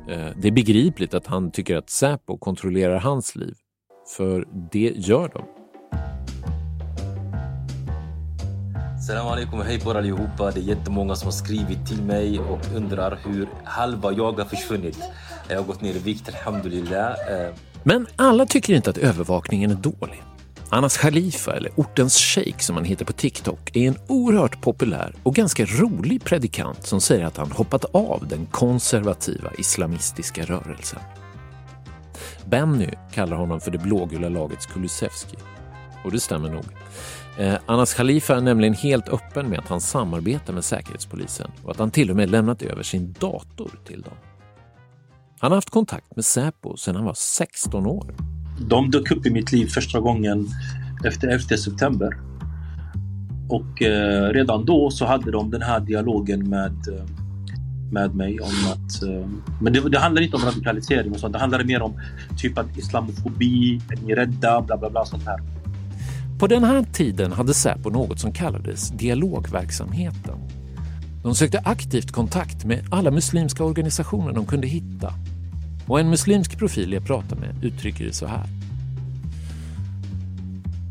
[0.09, 3.55] Uh, det är begripligt att han tycker att Säpo kontrollerar hans liv,
[4.17, 5.45] för det gör de.
[9.07, 10.51] Salam alaikum hej på er allihopa.
[10.51, 14.99] Det är jättemånga som har skrivit till mig och undrar hur halva jag har försvunnit.
[15.49, 17.11] Jag har gått ner i vikt, alhamdulillah.
[17.11, 20.23] Eh, Men alla tycker inte att övervakningen är dålig.
[20.70, 25.35] Anas Khalifa, eller ortens shejk som han heter på TikTok, är en oerhört populär och
[25.35, 31.01] ganska rolig predikant som säger att han hoppat av den konservativa islamistiska rörelsen.
[32.45, 35.36] Benny kallar honom för det blågula lagets Kulusevski.
[36.05, 36.64] Och det stämmer nog.
[37.39, 41.78] Eh, Anas Khalifa är nämligen helt öppen med att han samarbetar med Säkerhetspolisen och att
[41.78, 44.14] han till och med lämnat över sin dator till dem.
[45.39, 48.34] Han har haft kontakt med Säpo sedan han var 16 år.
[48.59, 50.48] De dök upp i mitt liv första gången
[51.05, 52.16] efter 11 september.
[53.48, 57.05] Och eh, redan då så hade de den här dialogen med, eh,
[57.90, 59.02] med mig om att...
[59.02, 59.28] Eh,
[59.61, 61.32] men det, det handlar inte om radikalisering och sånt.
[61.32, 62.00] Det handlar mer om
[62.38, 65.40] typ att islamofobi, är ni rädda, bla bla bla sånt här.
[66.38, 70.38] På den här tiden hade Säpo något som kallades dialogverksamheten.
[71.22, 75.12] De sökte aktivt kontakt med alla muslimska organisationer de kunde hitta.
[75.87, 78.47] Och en muslimsk profil jag pratar med uttrycker det så här.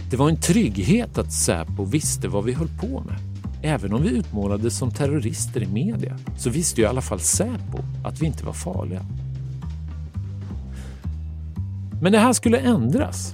[0.10, 3.16] Det var en trygghet att Säpo visste vad vi höll på med.
[3.62, 7.78] Även om vi utmålades som terrorister i media så visste ju i alla fall Säpo
[8.06, 9.02] att vi inte var farliga.
[12.02, 13.34] Men det här skulle ändras.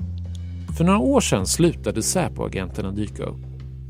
[0.78, 3.46] För några år sedan slutade Säpo-agenterna dyka upp.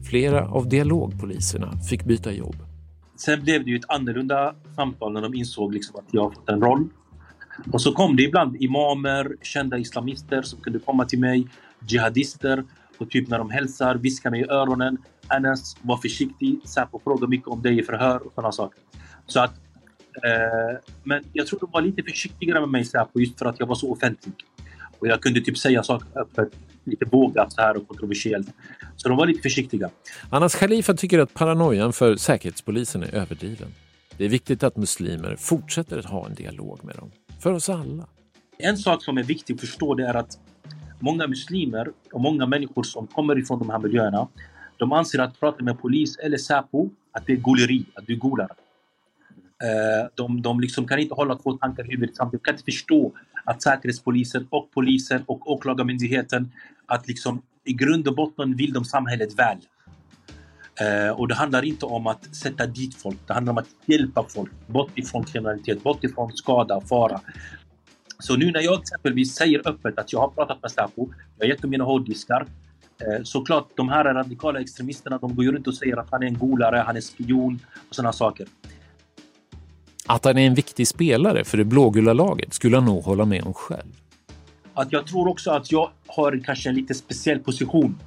[0.09, 2.55] Flera av dialogpoliserna fick byta jobb.
[3.17, 6.49] Sen blev det ju ett annorlunda samtal när de insåg liksom att jag har fått
[6.49, 6.89] en roll.
[7.71, 11.47] Och så kom det ibland imamer, kända islamister som kunde komma till mig,
[11.87, 12.63] jihadister
[12.97, 14.97] och typ när de hälsar viskar mig i öronen.
[15.27, 16.59] Anas, var försiktig.
[16.65, 18.79] Säpo frågar mycket om dig i förhör och sådana saker.
[19.25, 19.53] Så att,
[20.15, 23.67] eh, men jag tror de var lite försiktigare med mig Säpo just för att jag
[23.67, 24.33] var så offentlig.
[24.99, 26.49] Och jag kunde typ säga saker öppet,
[26.83, 28.47] lite vågat så här och kontroversiellt.
[28.95, 29.89] Så de var lite försiktiga.
[30.29, 33.67] Anas Khalifa tycker att paranoian för Säkerhetspolisen är överdriven.
[34.17, 37.11] Det är viktigt att muslimer fortsätter att ha en dialog med dem.
[37.39, 38.07] För oss alla.
[38.57, 40.39] En sak som är viktig att förstå det är att
[40.99, 44.27] många muslimer och många människor som kommer ifrån de här miljöerna
[44.77, 48.49] de anser att prata med polis eller Säpo att det är goleri, att du golar.
[49.63, 52.43] Eh, de, de liksom kan inte hålla två tankar i huvudet samtidigt.
[52.43, 53.11] De kan inte förstå
[53.43, 56.51] att Säkerhetspolisen och polisen och åklagarmyndigheten
[56.85, 59.57] att liksom i grund och botten vill de samhället väl.
[60.81, 63.17] Eh, och det handlar inte om att sätta dit folk.
[63.27, 67.21] Det handlar om att hjälpa folk bort ifrån kriminalitet, bort ifrån skada, fara.
[68.19, 71.49] Så nu när jag exempelvis säger öppet att jag har pratat med Säpo, jag har
[71.49, 72.45] gett dem mina hårddiskar.
[73.01, 76.27] Eh, såklart, de här radikala extremisterna de går ju runt och säger att han är
[76.27, 77.59] en golare, han är spion
[77.89, 78.47] och sådana saker.
[80.05, 83.43] Att han är en viktig spelare för det blågula laget skulle han nog hålla med
[83.43, 83.95] om själv.
[84.73, 87.99] Att jag tror också att jag har kanske en lite speciell position.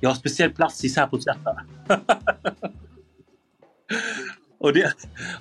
[0.00, 1.62] Jag har speciell plats i Säpos hjärta.
[4.58, 4.92] och, det,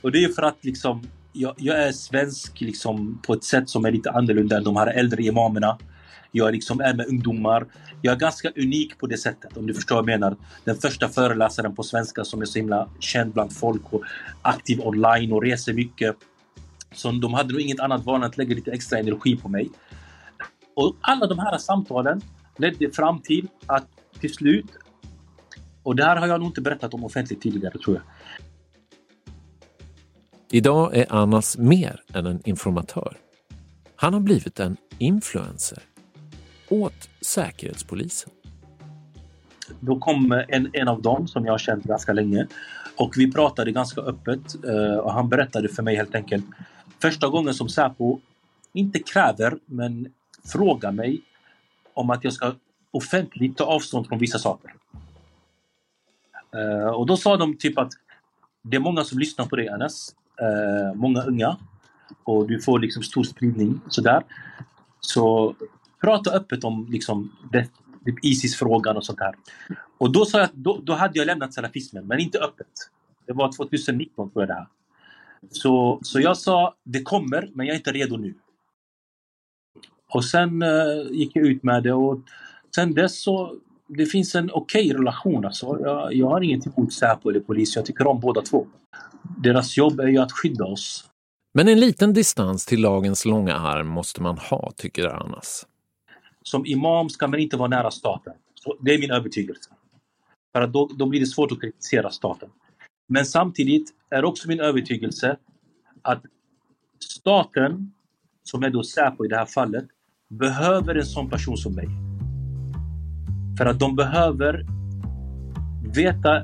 [0.02, 3.86] och det är för att liksom, jag, jag, är svensk liksom, på ett sätt som
[3.86, 5.78] är lite annorlunda än de här äldre imamerna.
[6.32, 7.66] Jag liksom är med ungdomar.
[8.02, 10.36] Jag är ganska unik på det sättet, om du förstår vad jag menar.
[10.64, 14.04] Den första föreläsaren på svenska som är så himla känd bland folk och
[14.42, 16.16] aktiv online och reser mycket.
[16.92, 19.70] Så de hade nog inget annat val än att lägga lite extra energi på mig.
[20.76, 22.22] Och alla de här samtalen
[22.58, 23.88] ledde fram till att
[24.20, 24.66] till slut,
[25.84, 28.04] och det här har jag nog inte berättat om offentligt tidigare tror jag.
[30.52, 33.18] Idag är Anas mer än en informatör.
[33.96, 35.80] Han har blivit en influencer
[36.70, 38.32] åt Säkerhetspolisen.
[39.80, 42.48] Då kom en, en av dem som jag har känt ganska länge
[42.98, 46.46] och vi pratade ganska öppet eh, och han berättade för mig helt enkelt
[47.02, 48.20] första gången som Säpo
[48.74, 50.12] inte kräver men
[50.46, 51.22] frågar mig
[51.94, 52.56] om att jag ska
[52.92, 54.74] offentligt ta avstånd från vissa saker.
[56.56, 57.92] Uh, och då sa de typ att
[58.62, 60.16] det är många som lyssnar på dig Anas.
[60.42, 61.58] Uh, många unga.
[62.24, 64.24] Och du får liksom stor spridning sådär.
[65.00, 65.56] Så
[66.02, 67.70] prata öppet om liksom det,
[68.22, 69.36] Isis-frågan och sånt här.
[69.98, 72.68] Och då sa jag då, då hade jag lämnat salafismen, men inte öppet.
[73.26, 74.68] Det var 2019 tror jag det här.
[75.52, 78.34] Så, så jag sa, det kommer, men jag är inte redo nu.
[80.10, 82.20] Och sen uh, gick jag ut med det och
[82.78, 83.56] sen dess så
[83.88, 85.46] det finns en okej okay relation.
[85.46, 85.80] Alltså.
[85.82, 87.76] Jag, jag har inget emot Säpo eller polis.
[87.76, 88.68] Jag tycker om båda två.
[89.44, 91.10] Deras jobb är ju att skydda oss.
[91.54, 95.66] Men en liten distans till lagens långa arm måste man ha, tycker Anas.
[96.44, 98.34] Som imam ska man inte vara nära staten.
[98.56, 99.70] Så det är min övertygelse.
[100.54, 102.50] För att då, då blir det svårt att kritisera staten.
[103.10, 105.38] Men samtidigt är också min övertygelse
[106.02, 106.24] att
[107.00, 107.92] staten,
[108.44, 109.86] som är då Säpo i det här fallet,
[110.30, 112.07] behöver en sån person som mig.
[113.58, 114.66] För att de behöver
[115.96, 116.38] veta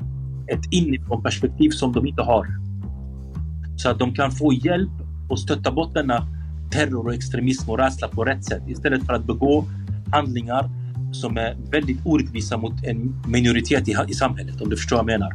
[0.48, 2.48] ett inifrån perspektiv som de inte har.
[3.78, 4.92] Så att de kan få hjälp
[5.30, 6.28] och stötta bort denna
[6.72, 9.66] terror och extremism och rädsla på rätt sätt istället för att begå
[10.12, 10.70] handlingar
[11.12, 15.20] som är väldigt orättvisa mot en minoritet i, i samhället, om du förstår vad jag
[15.20, 15.34] menar.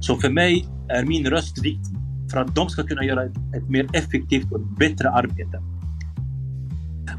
[0.00, 1.96] Så för mig är min röst viktig
[2.30, 5.62] för att de ska kunna göra ett, ett mer effektivt och bättre arbete.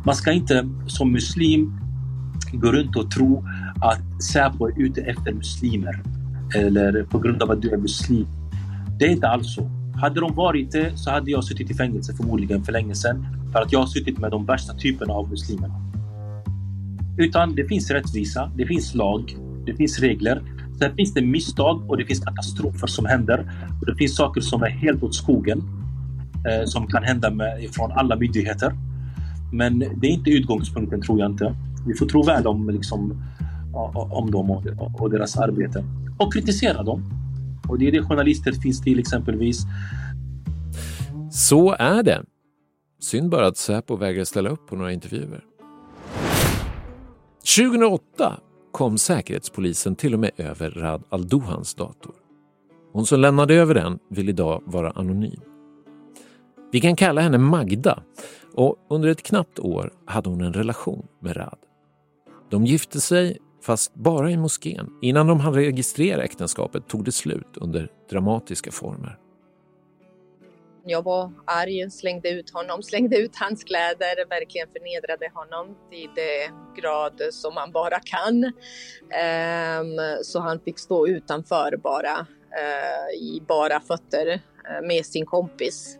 [0.06, 1.82] Man ska inte som muslim
[2.54, 3.45] gå runt och tro
[3.82, 6.01] att Säpo är ute efter muslimer
[6.56, 8.28] eller på grund av att du är muslim.
[8.99, 9.70] Det är inte alls så.
[9.95, 13.62] Hade de varit det så hade jag suttit i fängelse förmodligen för länge sedan för
[13.62, 15.74] att jag har suttit med de värsta typerna av muslimerna.
[17.18, 20.41] Utan det finns rättvisa, det finns lag, det finns regler.
[20.80, 23.51] Sen finns det misstag och det finns katastrofer som händer.
[23.82, 25.64] Och det finns saker som är helt åt skogen
[26.47, 28.74] eh, som kan hända med, från alla myndigheter.
[29.51, 31.56] Men det är inte utgångspunkten tror jag inte.
[31.88, 33.23] Vi får tro väl om, liksom,
[33.93, 35.86] om dem och, och deras arbete.
[36.19, 37.03] Och kritisera dem.
[37.69, 39.61] Och det är det journalister finns till exempelvis.
[41.31, 42.23] Så är det.
[42.99, 45.43] Synd bara att Säpo vägrar ställa upp på några intervjuer.
[47.57, 48.39] 2008
[48.71, 52.15] kom Säkerhetspolisen till och med över Rad Aldohans dator.
[52.93, 55.39] Hon som lämnade över den vill idag vara anonym.
[56.71, 58.03] Vi kan kalla henne Magda
[58.53, 61.57] och under ett knappt år hade hon en relation med Rad.
[62.54, 64.89] De gifte sig, fast bara i moskén.
[65.01, 69.20] Innan de hann registrera äktenskapet tog det slut under dramatiska former.
[70.86, 76.51] Jag var arg, slängde ut honom, slängde ut hans kläder, verkligen förnedrade honom till det
[76.82, 78.43] grad som man bara kan.
[79.14, 82.28] Ehm, så han fick stå utanför bara,
[82.62, 85.97] eh, i bara fötter eh, med sin kompis.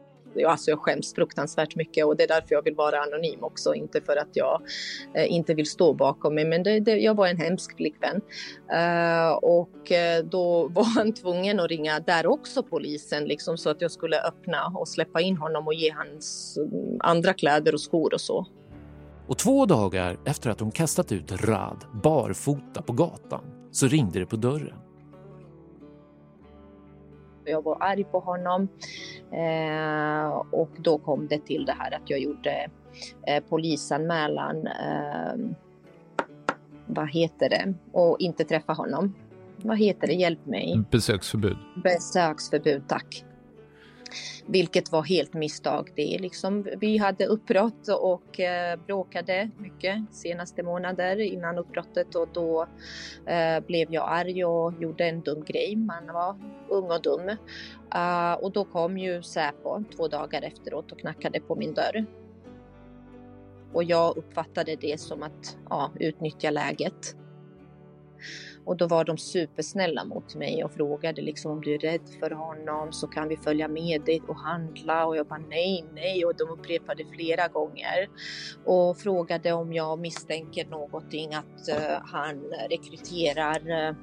[0.47, 4.01] Alltså jag skäms fruktansvärt mycket och det är därför jag vill vara anonym också, inte
[4.01, 4.61] för att jag
[5.13, 6.45] eh, inte vill stå bakom mig.
[6.45, 8.21] Men det, det, jag var en hemsk flickvän.
[8.73, 13.81] Eh, och eh, då var han tvungen att ringa där också polisen, liksom, så att
[13.81, 18.13] jag skulle öppna och släppa in honom och ge hans mm, andra kläder och skor
[18.13, 18.47] och så.
[19.27, 24.25] Och två dagar efter att hon kastat ut Rad barfota på gatan så ringde det
[24.25, 24.82] på dörren.
[27.46, 28.68] Jag var arg på honom
[29.32, 32.70] eh, och då kom det till det här att jag gjorde
[33.28, 34.68] eh, polisanmälan.
[34.68, 35.36] Eh,
[36.86, 37.74] vad heter det?
[37.91, 39.14] Och inte träffa honom.
[39.58, 40.14] Vad heter det?
[40.14, 40.84] Hjälp mig.
[40.91, 41.58] Besöksförbud.
[41.84, 43.26] Besöksförbud, tack.
[44.45, 45.91] Vilket var helt misstag.
[45.95, 52.28] Det är liksom, vi hade uppbrott och eh, bråkade mycket senaste månader innan uppbrottet och
[52.34, 52.68] då
[53.26, 55.76] eh, blev jag arg och gjorde en dum grej.
[55.76, 56.36] Man var
[56.70, 57.38] ung och dum.
[57.95, 62.05] Uh, och då kom ju Säpo två dagar efteråt och knackade på min dörr.
[63.74, 67.16] Och jag uppfattade det som att ja, utnyttja läget.
[68.64, 68.68] Mm.
[68.68, 72.32] Och då var de supersnälla mot mig och frågade liksom om du är rädd för
[72.32, 76.36] honom så kan vi följa med dig och handla och jag bara nej, nej och
[76.38, 78.09] de upprepade flera gånger
[78.66, 83.95] och frågade om jag misstänker någonting att uh, han rekryterar uh,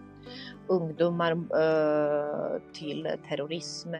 [0.68, 3.94] ungdomar uh, till terrorism.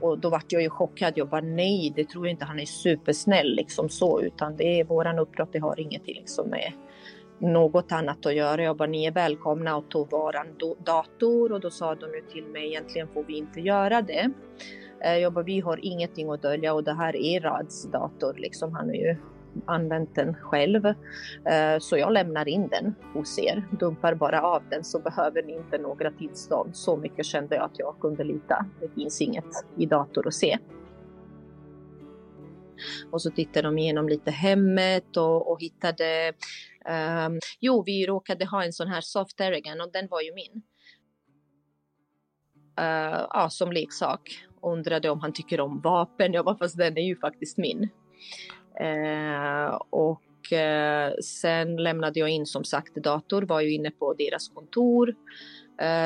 [0.00, 1.12] Och då vart jag ju chockad.
[1.16, 2.44] Jag bara nej, det tror jag inte.
[2.44, 5.48] Han är supersnäll liksom så, utan det är våran uppdrag.
[5.52, 6.72] Det har ingenting liksom med
[7.38, 8.62] något annat att göra.
[8.62, 10.46] Jag bara, ni är välkomna och tog våran
[10.84, 14.30] dator och då sa de ju till mig, egentligen får vi inte göra det.
[15.00, 18.72] Eh, jag bara, vi har ingenting att dölja och det här är Rads dator, liksom
[18.72, 19.16] han har ju
[19.64, 20.86] använt den själv.
[20.86, 25.52] Eh, så jag lämnar in den hos er, dumpar bara av den så behöver ni
[25.52, 26.76] inte några tillstånd.
[26.76, 28.66] Så mycket kände jag att jag kunde lita.
[28.80, 30.58] Det finns inget i dator att se.
[33.10, 36.32] Och så tittade de igenom lite hemmet och, och hittade
[36.88, 40.62] Um, jo, vi råkade ha en sån här soft Erigan och den var ju min.
[42.80, 44.44] Uh, ja, som leksak.
[44.62, 46.32] Undrade om han tycker om vapen.
[46.32, 47.88] Jag bara, fast den är ju faktiskt min.
[48.80, 50.22] Uh, och
[50.52, 55.14] uh, sen lämnade jag in som sagt dator, var ju inne på deras kontor.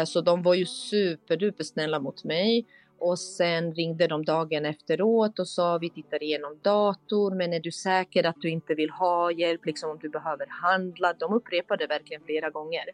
[0.06, 2.66] så de var ju superduper snälla mot mig.
[3.00, 7.72] Och sen ringde de dagen efteråt och sa vi tittar igenom dator men är du
[7.72, 11.12] säker att du inte vill ha hjälp, liksom om du behöver handla?
[11.12, 12.84] De upprepade verkligen flera gånger.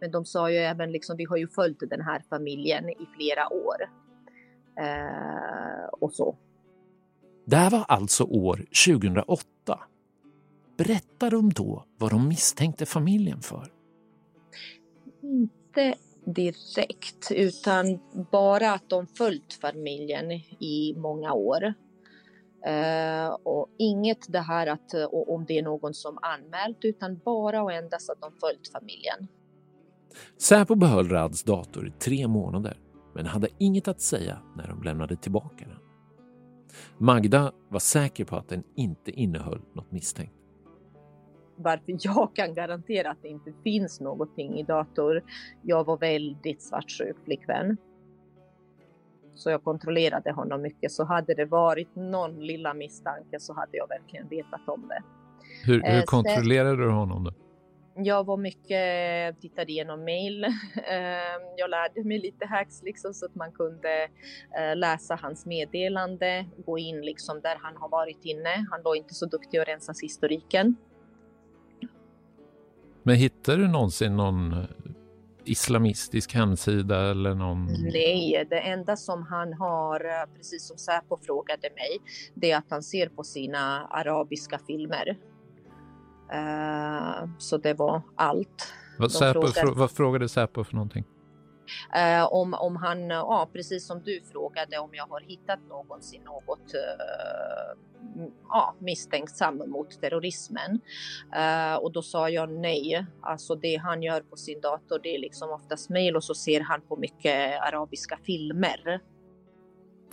[0.00, 3.52] Men de sa ju även liksom, vi har ju följt den här familjen i flera
[3.52, 3.90] år.
[4.78, 6.36] Eh, och så.
[7.44, 9.44] Det här var alltså år 2008.
[10.76, 13.72] Berättar de då vad de misstänkte familjen för?
[15.22, 15.94] Inte
[16.26, 17.98] direkt utan
[18.32, 21.74] bara att de följt familjen i många år.
[22.66, 27.62] Uh, och inget det här att uh, om det är någon som anmält utan bara
[27.62, 29.28] och endast att de följt familjen.
[30.38, 32.78] Säpo behöll Rads dator i tre månader
[33.14, 35.78] men hade inget att säga när de lämnade tillbaka den.
[36.98, 40.45] Magda var säker på att den inte innehöll något misstänkt
[41.56, 45.22] varför jag kan garantera att det inte finns någonting i dator.
[45.62, 47.76] Jag var väldigt svartsjuk flickvän.
[49.34, 50.92] Så jag kontrollerade honom mycket.
[50.92, 55.02] Så hade det varit någon lilla misstanke så hade jag verkligen vetat om det.
[55.64, 57.32] Hur, hur eh, kontrollerade du honom då?
[57.98, 60.44] Jag var mycket, tittade igenom mail.
[60.74, 64.08] Ehm, jag lärde mig lite hacks liksom så att man kunde
[64.58, 68.66] eh, läsa hans meddelande, gå in liksom där han har varit inne.
[68.70, 70.76] Han var inte så duktig att rensa historiken.
[73.06, 74.66] Men hittar du någonsin någon
[75.44, 77.66] islamistisk hemsida eller någon?
[77.66, 81.98] Nej, det enda som han har, eh, precis som Säpo frågade mig,
[82.34, 85.18] det är att han ser på sina arabiska filmer.
[86.34, 88.72] Uh, så det var allt.
[88.98, 91.04] Vad, Säpo, frågade, vad frågade Säpo för någonting?
[91.94, 96.22] Eh, om, om han, eh, ja precis som du frågade om jag har hittat någonsin
[96.24, 97.78] något eh,
[98.48, 100.80] ja, misstänksam mot terrorismen.
[101.36, 103.06] Uh, och då sa jag nej.
[103.20, 106.60] Alltså det han gör på sin dator det är liksom oftast mejl och så ser
[106.60, 109.00] han på mycket arabiska filmer.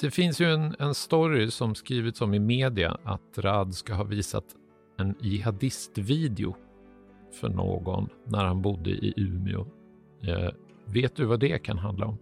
[0.02, 4.04] Det finns ju en, en story som skrivits om i media att Rad ska ha
[4.04, 4.46] visat
[4.98, 6.56] en jihadistvideo
[7.42, 9.66] för någon när han bodde i Umeå.
[10.24, 10.50] Eh,
[10.86, 12.18] Vet du vad det kan handla om?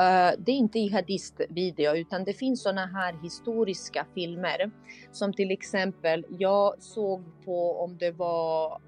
[0.00, 4.70] Uh, det är inte jihadistvideo utan det finns sådana här historiska filmer
[5.12, 8.80] som till exempel jag såg på om det var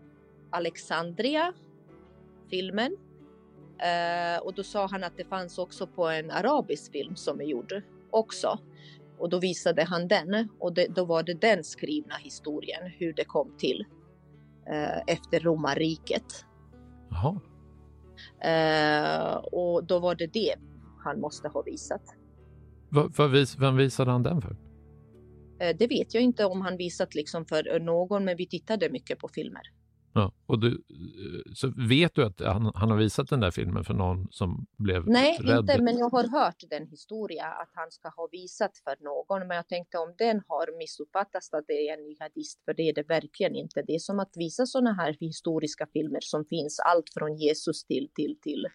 [0.51, 1.53] Alexandria
[2.51, 7.41] filmen uh, och då sa han att det fanns också på en arabisk film som
[7.41, 8.59] är gjord också
[9.19, 13.25] och då visade han den och det, då var det den skrivna historien hur det
[13.25, 13.87] kom till
[14.71, 16.45] uh, efter romarriket.
[17.11, 17.41] Jaha.
[18.45, 20.55] Uh, och då var det det
[21.05, 22.03] han måste ha visat.
[22.91, 24.51] Va vis, vem visade han den för?
[24.51, 29.19] Uh, det vet jag inte om han visat liksom för någon, men vi tittade mycket
[29.19, 29.63] på filmer.
[30.17, 30.83] Ja, och du,
[31.55, 35.07] så vet du att han, han, har visat den där filmen för någon som blev
[35.07, 35.59] Nej, rädd?
[35.59, 39.49] inte, men jag har hört den historia att han ska ha visat för någon.
[39.49, 42.95] Men jag tänkte om den har missuppfattats att det är en jihadist, för det är
[42.95, 43.83] det verkligen inte.
[43.83, 48.09] Det är som att visa sådana här historiska filmer som finns, allt från Jesus till,
[48.15, 48.67] till, till,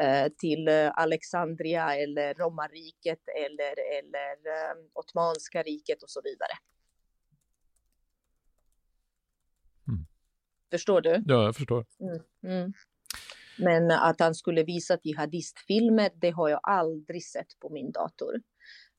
[0.00, 6.54] eh, till Alexandria eller romarriket eller, eller eh, Ottomanska riket och så vidare.
[10.72, 11.22] Förstår du?
[11.26, 11.84] Ja, jag förstår.
[12.00, 12.20] Mm,
[12.56, 12.72] mm.
[13.58, 18.40] Men att han skulle visa jihadistfilmer, det har jag aldrig sett på min dator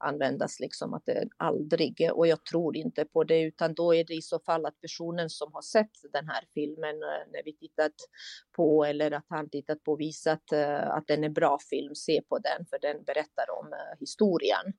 [0.03, 4.13] användas liksom att det aldrig och jag tror inte på det utan då är det
[4.13, 7.95] i så fall att personen som har sett den här filmen eh, när vi tittat
[8.55, 12.37] på eller att han tittat på visat uh, att den är bra film, se på
[12.37, 14.73] den för den berättar om uh, historien.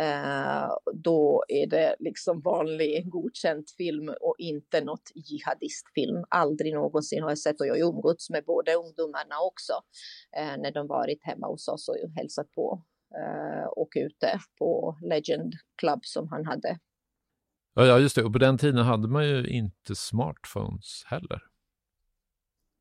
[0.00, 6.24] Uh, då är det liksom vanlig godkänd film och inte något jihadistfilm.
[6.28, 9.72] Aldrig någonsin har jag sett och jag har umgåtts med både ungdomarna också
[10.58, 12.82] när de varit hemma hos oss och hälsat på
[13.14, 16.78] eh, och ute på Legend Club som han hade.
[17.74, 18.24] Ja, just det.
[18.24, 21.42] Och på den tiden hade man ju inte smartphones heller.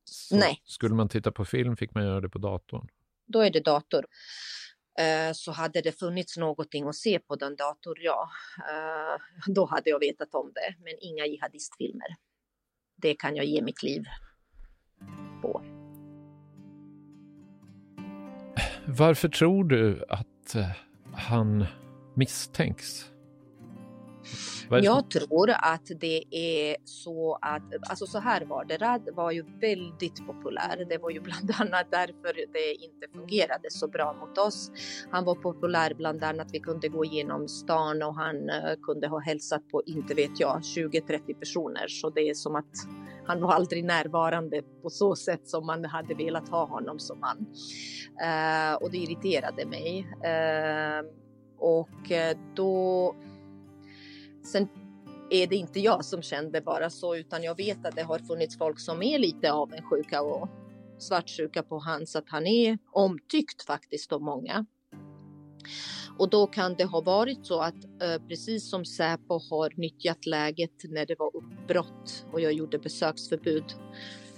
[0.04, 0.62] Så Nej.
[0.64, 2.88] Skulle man titta på film fick man göra det på datorn.
[3.26, 4.06] Då är det dator.
[5.00, 9.90] Eh, så hade det funnits någonting att se på den datorn, ja, eh, då hade
[9.90, 10.76] jag vetat om det.
[10.84, 12.16] Men inga jihadistfilmer.
[12.96, 14.04] Det kan jag ge mitt liv
[15.42, 15.62] på.
[18.88, 20.72] Varför tror du att eh,
[21.14, 21.66] han
[22.14, 23.15] misstänks?
[24.70, 29.46] Jag tror att det är så att, alltså så här var det, Rad var ju
[29.62, 30.86] väldigt populär.
[30.90, 34.72] Det var ju bland annat därför det inte fungerade så bra mot oss.
[35.12, 39.20] Han var populär bland annat, vi kunde gå igenom stan och han uh, kunde ha
[39.20, 41.88] hälsat på, inte vet jag, 20-30 personer.
[41.88, 42.74] Så det är som att
[43.28, 47.38] han var aldrig närvarande på så sätt som man hade velat ha honom som man.
[48.22, 50.08] Uh, och det irriterade mig.
[50.26, 51.10] Uh,
[51.58, 52.12] och
[52.56, 53.16] då
[54.46, 54.68] Sen
[55.30, 58.58] är det inte jag som kände bara så, utan jag vet att det har funnits
[58.58, 60.50] folk som är lite avundsjuka och
[60.98, 64.66] svartsjuka på hans, att han är omtyckt faktiskt av många.
[66.18, 70.84] Och då kan det ha varit så att eh, precis som Säpo har nyttjat läget
[70.84, 73.66] när det var uppbrott och jag gjorde besöksförbud,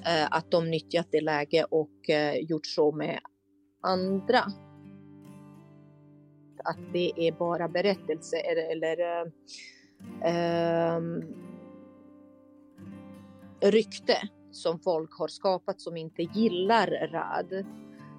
[0.05, 3.20] eh, att de nyttjat det läge och eh, gjort så med
[3.84, 4.39] andra.
[6.64, 9.32] Att det är bara berättelse eller, eller
[10.24, 11.02] eh,
[13.62, 17.66] rykte som folk har skapat som inte gillar RAD.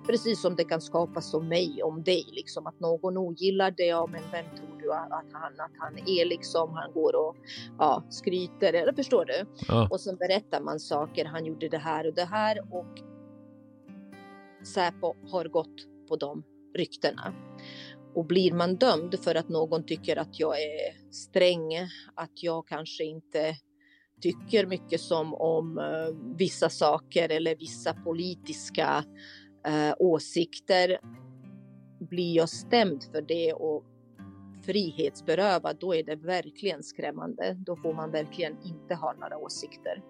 [0.06, 3.86] Precis som det kan skapas om mig, om dig, liksom att någon ogillar det.
[3.86, 6.74] Ja, men vem tror du att han, att han är liksom?
[6.74, 7.36] Han går och
[7.78, 9.46] ja, skryter, eller förstår du?
[9.68, 9.88] Ja.
[9.90, 11.24] Och så berättar man saker.
[11.24, 13.02] Han gjorde det här och det här och
[14.62, 16.42] Säpo har gått på de
[16.74, 17.32] ryktena.
[18.18, 21.74] Och blir man dömd för att någon tycker att jag är sträng,
[22.14, 23.56] att jag kanske inte
[24.22, 29.04] tycker mycket som om eh, vissa saker eller vissa politiska
[29.66, 30.98] eh, åsikter,
[32.00, 33.84] blir jag stämd för det och
[34.64, 37.56] frihetsberövad, då är det verkligen skrämmande.
[37.58, 40.02] Då får man verkligen inte ha några åsikter.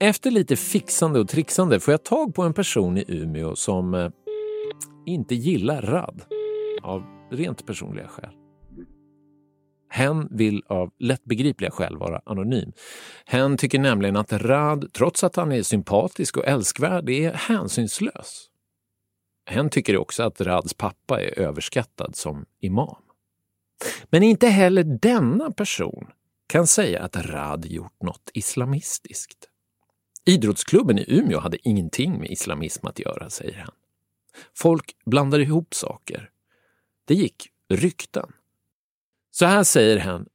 [0.00, 4.10] Efter lite fixande och trixande får jag tag på en person i Umeå som eh,
[5.06, 6.22] inte gillar RAD
[6.82, 8.30] av rent personliga skäl.
[9.88, 12.72] Hen vill av lättbegripliga skäl vara anonym.
[13.26, 18.46] Hen tycker nämligen att Rad, trots att han är sympatisk och älskvärd, är hänsynslös.
[19.46, 23.02] Hen tycker också att Rads pappa är överskattad som imam.
[24.10, 26.06] Men inte heller denna person
[26.46, 29.48] kan säga att Rad gjort något islamistiskt.
[30.28, 33.74] Idrottsklubben i Umeå hade ingenting med islamism att göra, säger han.
[34.54, 36.30] Folk blandar ihop saker.
[37.04, 38.32] Det gick rykten.
[39.30, 40.26] Så här säger han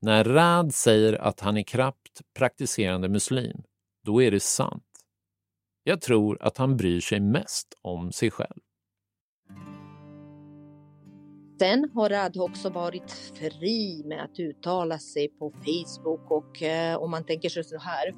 [0.00, 3.62] När Rad säger att han är krappt praktiserande muslim,
[4.04, 4.84] då är det sant.
[5.82, 8.60] Jag tror att han bryr sig mest om sig själv.
[11.58, 17.10] Sen har Rad också varit fri med att uttala sig på Facebook och eh, om
[17.10, 18.14] man tänker sig så här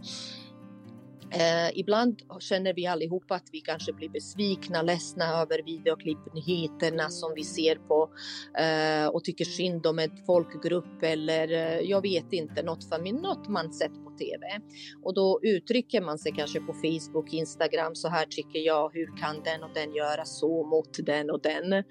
[1.33, 7.45] Eh, ibland känner vi allihopa att vi kanske blir besvikna, ledsna över videoklippnyheterna som vi
[7.45, 8.11] ser på
[8.59, 13.49] eh, och tycker synd om en folkgrupp eller eh, jag vet inte, något, familj, något
[13.49, 14.61] man sett på TV.
[15.03, 19.43] Och då uttrycker man sig kanske på Facebook, Instagram, så här tycker jag, hur kan
[19.45, 21.85] den och den göra så mot den och den?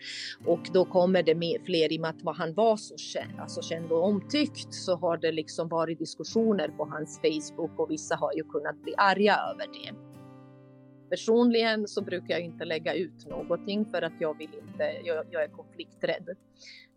[0.46, 3.62] Och då kommer det med fler i och med att han var så känd, alltså
[3.62, 8.34] känd och omtyckt så har det liksom varit diskussioner på hans Facebook och vissa har
[8.34, 9.94] ju kunnat bli arga arga över det.
[11.10, 15.44] Personligen så brukar jag inte lägga ut någonting för att jag vill inte, jag, jag
[15.44, 16.30] är konflikträdd.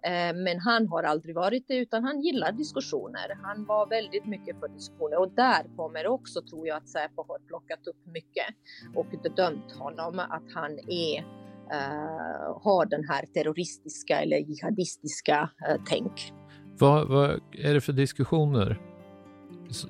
[0.04, 3.38] Eh, men han har aldrig varit det utan han gillar diskussioner.
[3.42, 7.38] Han var väldigt mycket för diskussioner och där kommer också tror jag att Säpo har
[7.38, 8.46] plockat upp mycket
[8.94, 16.32] och dömt honom att han är uh, har den här terroristiska eller jihadistiska uh, tänk.
[16.78, 18.91] Vad, vad är det för diskussioner?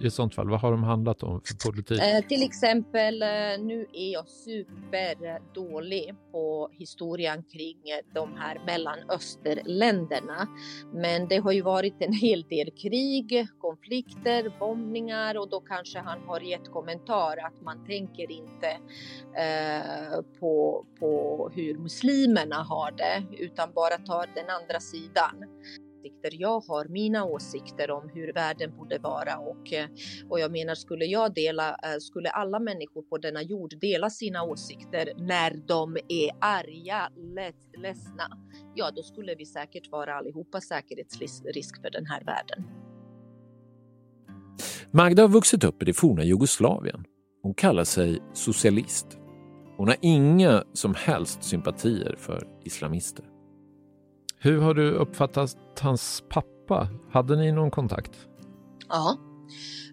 [0.00, 0.50] I ett sånt fall?
[0.50, 2.00] Vad har de handlat om för politik?
[2.02, 3.28] Eh, till exempel, eh,
[3.60, 10.48] nu är jag superdålig på historien kring eh, de här mellanösterländerna.
[10.92, 16.18] Men det har ju varit en hel del krig, konflikter, bombningar och då kanske han
[16.26, 18.68] har gett kommentar att man tänker inte
[19.36, 25.44] eh, på, på hur muslimerna har det utan bara tar den andra sidan
[26.02, 26.30] åsikter.
[26.40, 29.86] Jag har mina åsikter om hur världen borde vara och, eh,
[30.28, 34.42] och jag menar skulle jag dela, eh, skulle alla människor på denna jord dela sina
[34.42, 37.08] åsikter när de är arga,
[37.82, 38.38] ledsna,
[38.74, 42.64] ja då skulle vi säkert vara allihopa säkerhetsrisk för den här världen.
[44.90, 47.04] Magda har vuxit upp i det forna Jugoslavien.
[47.42, 49.06] Hon kallar sig socialist.
[49.76, 53.31] Hon har inga som helst sympatier för islamister.
[54.44, 56.88] Hur har du uppfattat hans pappa?
[57.12, 58.28] Hade ni någon kontakt?
[58.88, 59.18] Ja,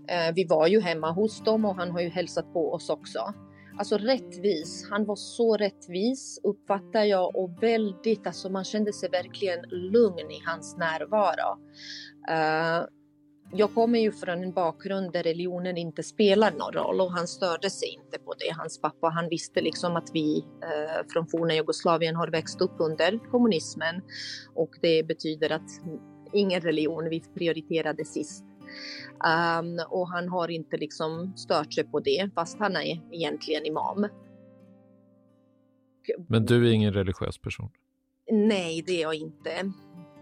[0.07, 3.19] eh, vi var ju hemma hos dem och han har ju hälsat på oss också.
[3.79, 9.59] Alltså rättvis, han var så rättvis uppfattar jag och väldigt, alltså man kände sig verkligen
[9.69, 11.59] lugn i hans närvaro.
[12.29, 12.85] Eh,
[13.51, 17.69] jag kommer ju från en bakgrund där religionen inte spelar någon roll och han störde
[17.69, 18.53] sig inte på det.
[18.57, 23.31] Hans pappa, han visste liksom att vi eh, från forna Jugoslavien har växt upp under
[23.31, 24.01] kommunismen
[24.55, 25.69] och det betyder att
[26.33, 28.45] ingen religion, vi prioriterade sist.
[29.59, 34.07] Um, och han har inte liksom stört sig på det fast han är egentligen imam.
[36.27, 37.69] Men du är ingen religiös person?
[38.31, 39.71] Nej, det är jag inte.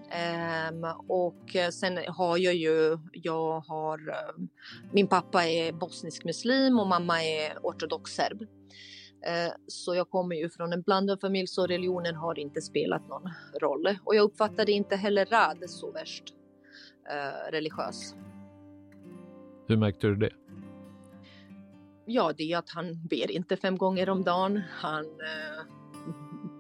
[0.08, 4.00] Um, och sen har jag ju, jag har,
[4.38, 4.50] um,
[4.92, 8.42] min pappa är bosnisk muslim och mamma är ortodox serb.
[8.42, 13.30] Uh, så jag kommer ju från en blandad familj så religionen har inte spelat någon
[13.62, 13.98] roll.
[14.04, 16.24] Och jag uppfattade inte heller Rad så värst
[17.12, 18.16] uh, religiös.
[19.68, 20.32] Hur märkte du det?
[22.06, 24.62] Ja, det är att han ber inte fem gånger om dagen.
[24.70, 25.06] Han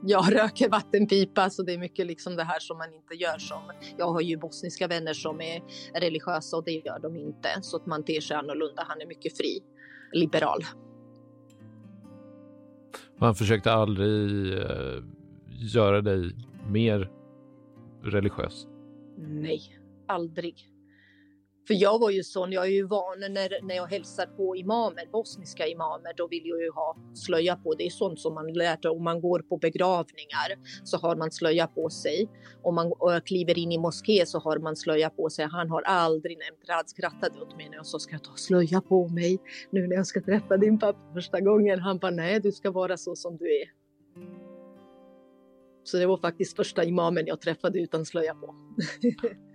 [0.04, 3.62] jag röker vattenpipa så det är mycket liksom det här som man inte gör som.
[3.98, 5.62] Jag har ju bosniska vänner som är
[6.00, 8.84] religiösa och det gör de inte så att man ter sig annorlunda.
[8.88, 9.64] Han är mycket fri,
[10.14, 10.64] liberal.
[13.20, 15.04] Han försökte aldrig uh,
[15.74, 16.36] göra dig
[16.70, 17.12] mer
[18.04, 18.68] religiös?
[19.18, 19.62] Nej,
[20.08, 20.77] aldrig.
[21.68, 25.12] För jag var ju sån, jag är ju van när, när jag hälsar på imamer,
[25.12, 27.74] bosniska imamer, då vill jag ju ha slöja på.
[27.74, 30.50] Det är sånt som man lärt Om man går på begravningar
[30.84, 32.30] så har man slöja på sig.
[32.64, 32.92] Om man
[33.26, 35.48] kliver in i moské så har man slöja på sig.
[35.52, 38.82] Han har aldrig nämnt, Rad skrattade åt mig när jag sa ska jag ta slöja
[38.82, 39.38] på mig
[39.72, 41.80] nu när jag ska träffa din pappa första gången.
[41.80, 43.68] Han bara nej, du ska vara så som du är.
[45.84, 48.56] Så det var faktiskt första imamen jag träffade utan slöja på.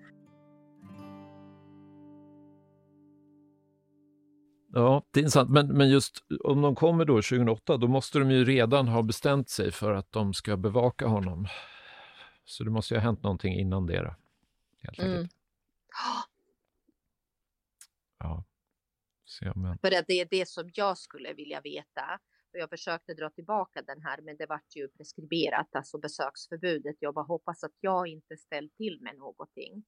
[4.74, 5.50] Ja, det är intressant.
[5.50, 9.50] Men, men just om de kommer då 2008, då måste de ju redan ha bestämt
[9.50, 11.46] sig för att de ska bevaka honom.
[12.44, 14.16] Så det måste ju ha hänt någonting innan det.
[14.82, 15.28] Helt mm.
[18.18, 18.44] Ja.
[19.24, 19.80] Se om jag...
[19.80, 22.20] För det är det som jag skulle vilja veta.
[22.52, 26.96] Jag försökte dra tillbaka den här, men det vart ju preskriberat, alltså besöksförbudet.
[26.98, 29.84] Jag bara hoppas att jag inte ställt till med någonting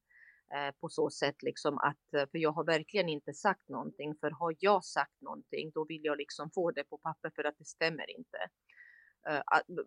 [0.80, 4.56] på så sätt liksom att, eh, för jag har verkligen inte sagt någonting, för har
[4.58, 8.10] jag sagt någonting, då vill jag liksom få det på papper för att det stämmer
[8.10, 8.38] inte.
[9.30, 9.40] Uh,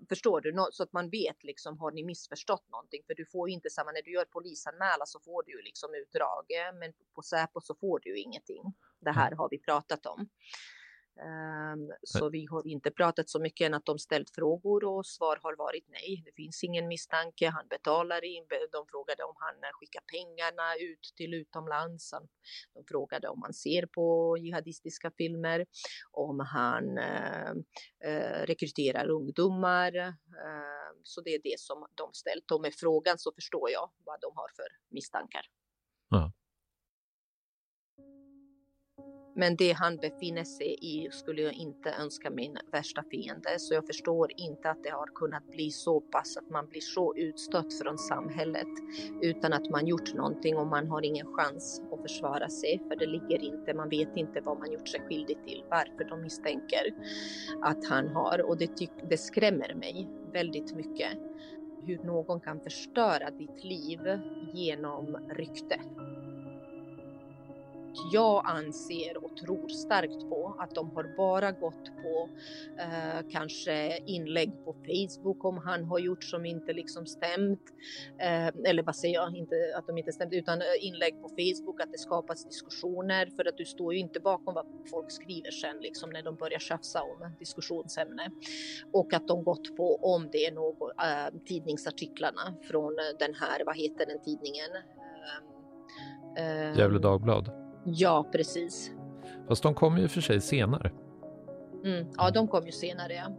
[0.09, 0.68] förstår du?
[0.72, 3.03] Så att man vet liksom, har ni missförstått någonting?
[3.07, 5.89] För du får ju inte samma, när du gör polisanmälan så får du ju liksom
[5.93, 6.45] utdrag,
[6.80, 8.63] men på Säpo så får du ju ingenting.
[8.99, 10.30] Det här har vi pratat om.
[11.20, 15.39] Um, så vi har inte pratat så mycket än att de ställt frågor och svar
[15.43, 16.22] har varit nej.
[16.26, 17.49] Det finns ingen misstanke.
[17.49, 18.45] Han betalar in.
[18.72, 22.13] De frågade om han skickar pengarna ut till utomlands.
[22.74, 25.65] De frågade om han ser på jihadistiska filmer,
[26.11, 27.51] om han uh,
[28.07, 29.97] uh, rekryterar ungdomar.
[29.97, 32.51] Uh, så det är det som de ställt.
[32.51, 35.45] Och med frågan så förstår jag vad de har för misstankar.
[36.09, 36.32] Ja.
[39.39, 43.59] Men det han befinner sig i skulle jag inte önska min värsta fiende.
[43.59, 47.15] Så jag förstår inte att det har kunnat bli så pass att man blir så
[47.15, 48.67] utstött från samhället
[49.21, 52.81] utan att man gjort någonting och man har ingen chans att försvara sig.
[52.88, 56.21] För det ligger inte, man vet inte vad man gjort sig skyldig till, varför de
[56.21, 56.93] misstänker
[57.61, 58.41] att han har.
[58.41, 61.09] Och det, tyck, det skrämmer mig väldigt mycket
[61.85, 63.99] hur någon kan förstöra ditt liv
[64.53, 65.79] genom rykte
[68.11, 72.29] jag anser och tror starkt på att de har bara gått på
[72.79, 77.61] eh, kanske inlägg på Facebook om han har gjort som inte liksom stämt.
[78.19, 81.81] Eh, eller vad säger jag, inte att de inte stämt utan eh, inlägg på Facebook
[81.81, 85.77] att det skapas diskussioner för att du står ju inte bakom vad folk skriver sen
[85.81, 88.31] liksom när de börjar tjafsa om diskussionsämne.
[88.93, 93.77] Och att de gått på om det är något eh, tidningsartiklarna från den här, vad
[93.77, 94.69] heter den tidningen?
[96.37, 97.66] Eh, eh, Gävle Dagblad.
[97.89, 98.91] Ja, precis.
[99.47, 100.91] Fast de kom ju för sig senare.
[101.85, 103.13] Mm, ja, de kom ju senare.
[103.13, 103.35] Ja.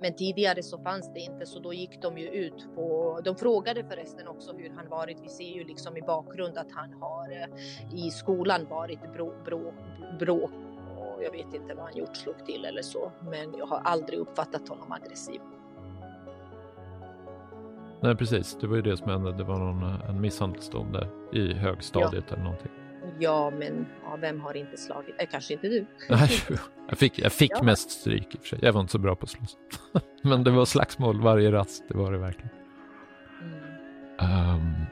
[0.00, 3.20] Men tidigare så fanns det inte, så då gick de ju ut på...
[3.24, 5.18] De frågade förresten också hur han varit.
[5.22, 9.44] Vi ser ju liksom i bakgrund att han har eh, i skolan varit bråk.
[9.44, 9.72] Brå,
[10.18, 10.50] brå,
[10.96, 13.12] och jag vet inte vad han gjort, slog till eller så.
[13.22, 15.40] Men jag har aldrig uppfattat honom aggressiv.
[18.00, 18.58] Nej, precis.
[18.60, 19.32] Det var ju det som hände.
[19.32, 22.34] Det var någon, eh, en misshandelsdom där i högstadiet ja.
[22.34, 22.85] eller någonting.
[23.18, 25.14] Ja, men ja, vem har inte slagit?
[25.18, 25.86] Äh, kanske inte du.
[26.88, 27.62] jag fick, jag fick ja.
[27.62, 28.58] mest stryk i och för sig.
[28.62, 29.56] Jag var inte så bra på att slåss.
[30.22, 32.50] men det var slagsmål varje rast, det var det verkligen.
[34.20, 34.54] Mm.
[34.54, 34.86] Um...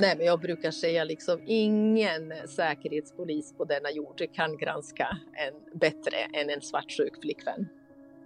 [0.00, 6.16] Nej, men jag brukar säga liksom ingen säkerhetspolis på denna jord kan granska en bättre
[6.32, 7.68] än en svartsjuk flickvän.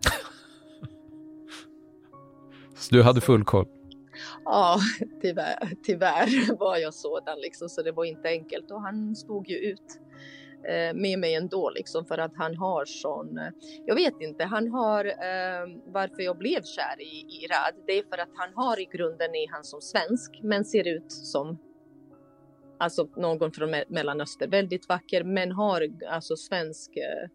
[2.74, 3.82] Så du hade full koll?
[4.53, 4.78] Ja,
[5.22, 8.70] tyvärr, tyvärr var jag sådan liksom, så det var inte enkelt.
[8.70, 10.00] Och han stod ju ut
[10.68, 13.48] eh, med mig ändå liksom för att han har sån, eh,
[13.86, 18.03] jag vet inte, han har eh, varför jag blev kär i, i Rad, det är
[18.03, 21.59] för att han har i grunden är han som svensk men ser ut som
[22.78, 27.28] alltså någon från Mellanöstern, väldigt vacker men har alltså svensk eh,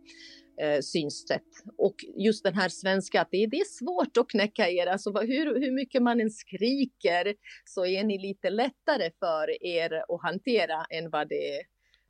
[0.62, 1.48] eh, synsätt.
[1.78, 4.88] Och just den här svenska, att det, det är svårt att knäcka er.
[4.88, 7.36] Alltså hur, hur mycket man än skriker
[7.66, 11.62] så är ni lite lättare för er att hantera än vad det är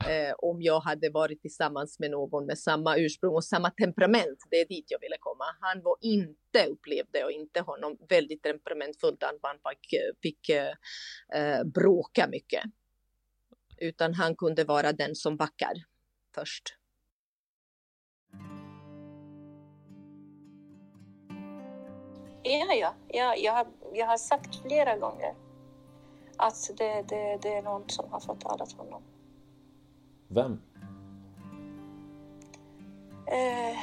[0.05, 4.39] eh, om jag hade varit tillsammans med någon med samma ursprung och samma temperament.
[4.51, 5.45] Det är dit jag ville komma.
[5.59, 9.17] Han var inte, upplevde jag inte honom, väldigt temperamentfull.
[9.21, 12.63] Han fick, fick eh, bråka mycket.
[13.77, 15.73] Utan han kunde vara den som backar
[16.35, 16.63] först.
[22.47, 22.93] Ja, ja.
[23.07, 25.33] ja jag, har, jag har sagt flera gånger
[26.37, 29.01] att det, det, det är någon som har förtalat honom.
[30.27, 30.61] Vem?
[33.27, 33.77] Eh...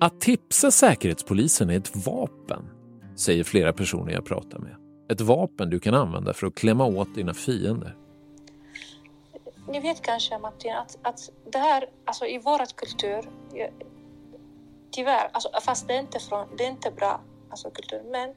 [0.00, 2.70] Att tipsa Säkerhetspolisen är ett vapen,
[3.16, 4.76] säger flera personer jag pratar med.
[5.08, 7.96] Ett vapen du kan använda för att klämma åt dina fiender.
[9.68, 13.30] Ni vet kanske Martin att, att det här, alltså i vår kultur,
[14.90, 17.20] Tyvärr, alltså, fast det är inte, från, det är inte bra
[17.50, 18.02] alltså, kultur.
[18.10, 18.34] Men...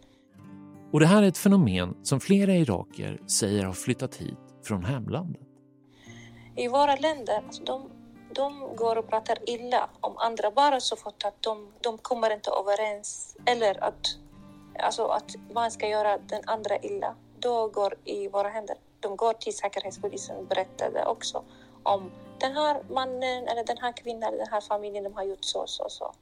[0.93, 5.41] Och det här är ett fenomen som flera iraker säger har flyttat hit från hemlandet.
[6.55, 7.89] I våra länder, alltså, de,
[8.33, 12.51] de går och pratar illa om andra bara så fort att de, de kommer inte
[12.51, 14.17] överens eller att,
[14.79, 17.15] alltså, att man ska göra den andra illa.
[17.39, 18.75] Då går i våra händer.
[18.99, 21.43] De går till Säkerhetspolisen och berättar också
[21.83, 25.43] om den här mannen eller den här kvinnan eller den här familjen, de har gjort
[25.45, 26.13] så, så, så.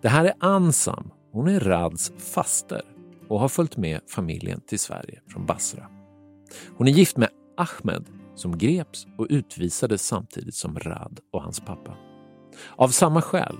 [0.00, 1.10] Det här är Ansam.
[1.32, 2.82] hon är Rads faster
[3.28, 5.86] och har följt med familjen till Sverige från Basra.
[6.76, 11.96] Hon är gift med Ahmed som greps och utvisades samtidigt som Rad och hans pappa.
[12.76, 13.56] Av samma skäl,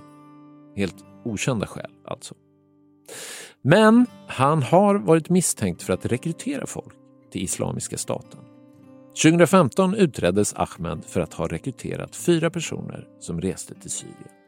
[0.75, 0.95] helt
[1.25, 2.35] okända skäl alltså.
[3.61, 6.93] Men han har varit misstänkt för att rekrytera folk
[7.31, 8.39] till Islamiska staten.
[9.23, 14.44] 2015 utreddes Ahmed för att ha rekryterat fyra personer som reste till Syrien.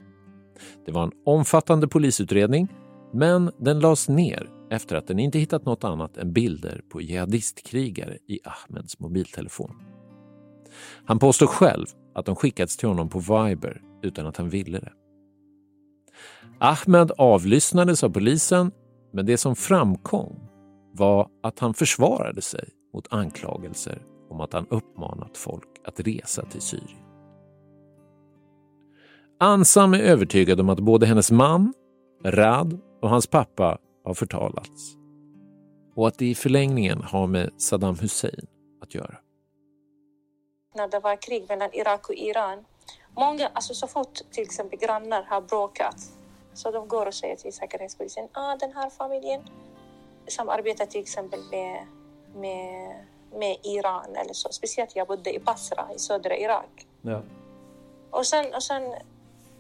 [0.86, 2.68] Det var en omfattande polisutredning,
[3.14, 8.18] men den lades ner efter att den inte hittat något annat än bilder på jihadistkrigare
[8.28, 9.72] i Ahmeds mobiltelefon.
[11.06, 11.86] Han påstår själv
[12.16, 14.94] att de skickats till honom på Viber utan att han ville det.
[16.60, 18.72] Ahmed avlyssnades av polisen,
[19.14, 20.36] men det som framkom
[20.94, 26.62] var att han försvarade sig mot anklagelser om att han uppmanat folk att resa till
[26.62, 27.07] Syrien.
[29.40, 31.74] Ansam är övertygad om att både hennes man,
[32.24, 34.96] Rad, och hans pappa har förtalats
[35.96, 38.48] och att det i förlängningen har med Saddam Hussein
[38.82, 39.18] att göra.
[40.76, 42.66] När det var krig mellan Irak och Iran,
[43.18, 45.96] många, alltså så fort till exempel grannar har bråkat
[46.54, 49.42] så de går och säger till Säkerhetspolisen, ah, den här familjen
[50.28, 51.88] som arbetar till exempel med,
[52.36, 54.50] med, med Iran eller så.
[54.52, 56.88] Speciellt jag bodde i Basra i södra Irak.
[57.02, 57.22] Ja.
[58.12, 58.94] Och sen, och sen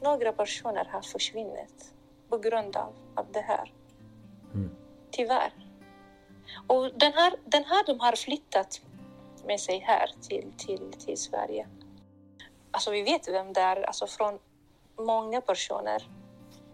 [0.01, 1.93] några personer har försvunnit
[2.29, 3.73] på grund av, av det här.
[4.53, 4.69] Mm.
[5.11, 5.53] Tyvärr.
[6.67, 8.81] Och den här, den här de har flyttat
[9.45, 11.67] med sig här till, till, till Sverige.
[12.71, 14.39] Alltså vi vet vem det är, alltså från
[14.97, 16.03] många personer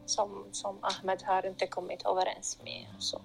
[0.05, 2.86] som, som Ahmed har inte kommit överens med.
[2.99, 3.21] Så.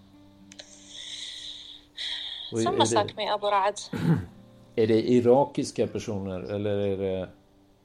[2.53, 3.81] Och Samma det- sak med Abu Raad.
[4.77, 7.29] Är det irakiska personer eller är det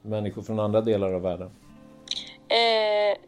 [0.02, 1.50] människor från andra delar av världen?
[2.54, 3.18] Eh,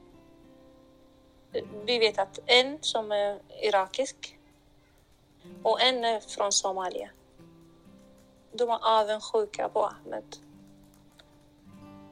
[1.85, 4.39] vi vet att en som är irakisk
[5.63, 7.11] och en är från Somalia.
[8.53, 10.37] De är avundsjuka på Ahmed.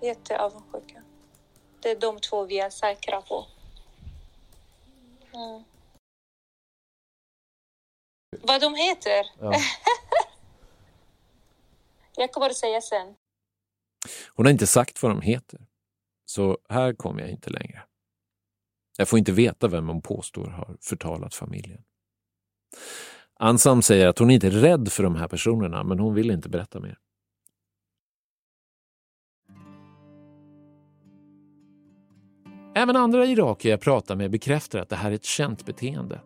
[0.03, 1.03] Jätteavundsjuka.
[1.81, 3.47] Det är de två vi är säkra på.
[5.33, 5.65] Mm.
[8.31, 9.31] Vad de heter?
[9.41, 9.53] Ja.
[12.17, 13.15] Jag kommer att säga sen.
[14.29, 15.61] Hon har inte sagt vad de heter.
[16.35, 17.83] Så här kommer jag inte längre.
[18.99, 21.83] Jag får inte veta vem hon påstår har förtalat familjen.
[23.39, 26.49] Ansam säger att hon inte är rädd för de här personerna, men hon vill inte
[26.49, 26.99] berätta mer.
[32.75, 36.21] Även andra irakier jag pratar med bekräftar att det här är ett känt beteende.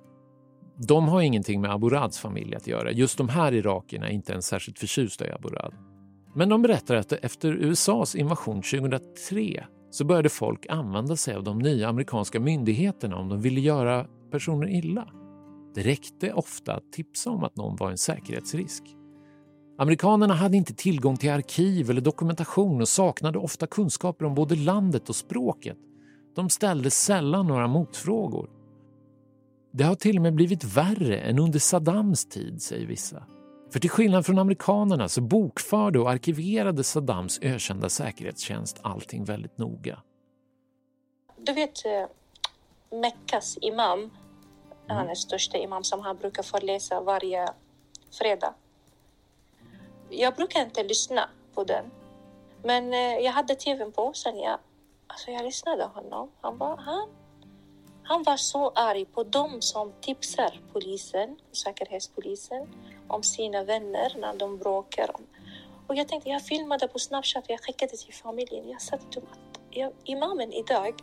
[0.76, 2.90] De har ingenting med Aburads familj att göra.
[2.90, 5.74] Just de här irakierna är inte ens särskilt förtjusta i Aburad.
[6.34, 11.59] Men de berättar att efter USAs invasion 2003 så började folk använda sig av de
[11.59, 15.09] nya amerikanska myndigheterna om de ville göra personer illa.
[15.74, 18.82] Det räckte ofta att tipsa om att någon var en säkerhetsrisk.
[19.78, 25.09] Amerikanerna hade inte tillgång till arkiv eller dokumentation och saknade ofta kunskaper om både landet
[25.09, 25.76] och språket.
[26.36, 28.51] De ställde sällan några motfrågor.
[29.72, 33.22] Det har till och med blivit värre än under Saddams tid, säger vissa.
[33.71, 40.03] För till skillnad från amerikanerna så bokförde och arkiverade Saddams ökända säkerhetstjänst allting väldigt noga.
[41.37, 42.07] Du vet eh,
[42.99, 44.11] Meckas imam,
[44.87, 47.49] han är största imam som han brukar föreläsa varje
[48.19, 48.55] fredag.
[50.11, 51.85] Jag brukar inte lyssna på den,
[52.64, 54.59] men eh, jag hade tvn på sen jag,
[55.07, 56.31] alltså jag lyssnade på honom.
[56.41, 57.09] Han var, han,
[58.03, 62.69] han var så arg på dem som tipsar polisen, säkerhetspolisen,
[63.09, 65.11] om sina vänner när de bråkar.
[65.86, 68.68] Och jag tänkte, jag filmade på Snapchat, jag skickade till familjen.
[68.68, 70.94] Jag sa till dem att jag, imamen idag,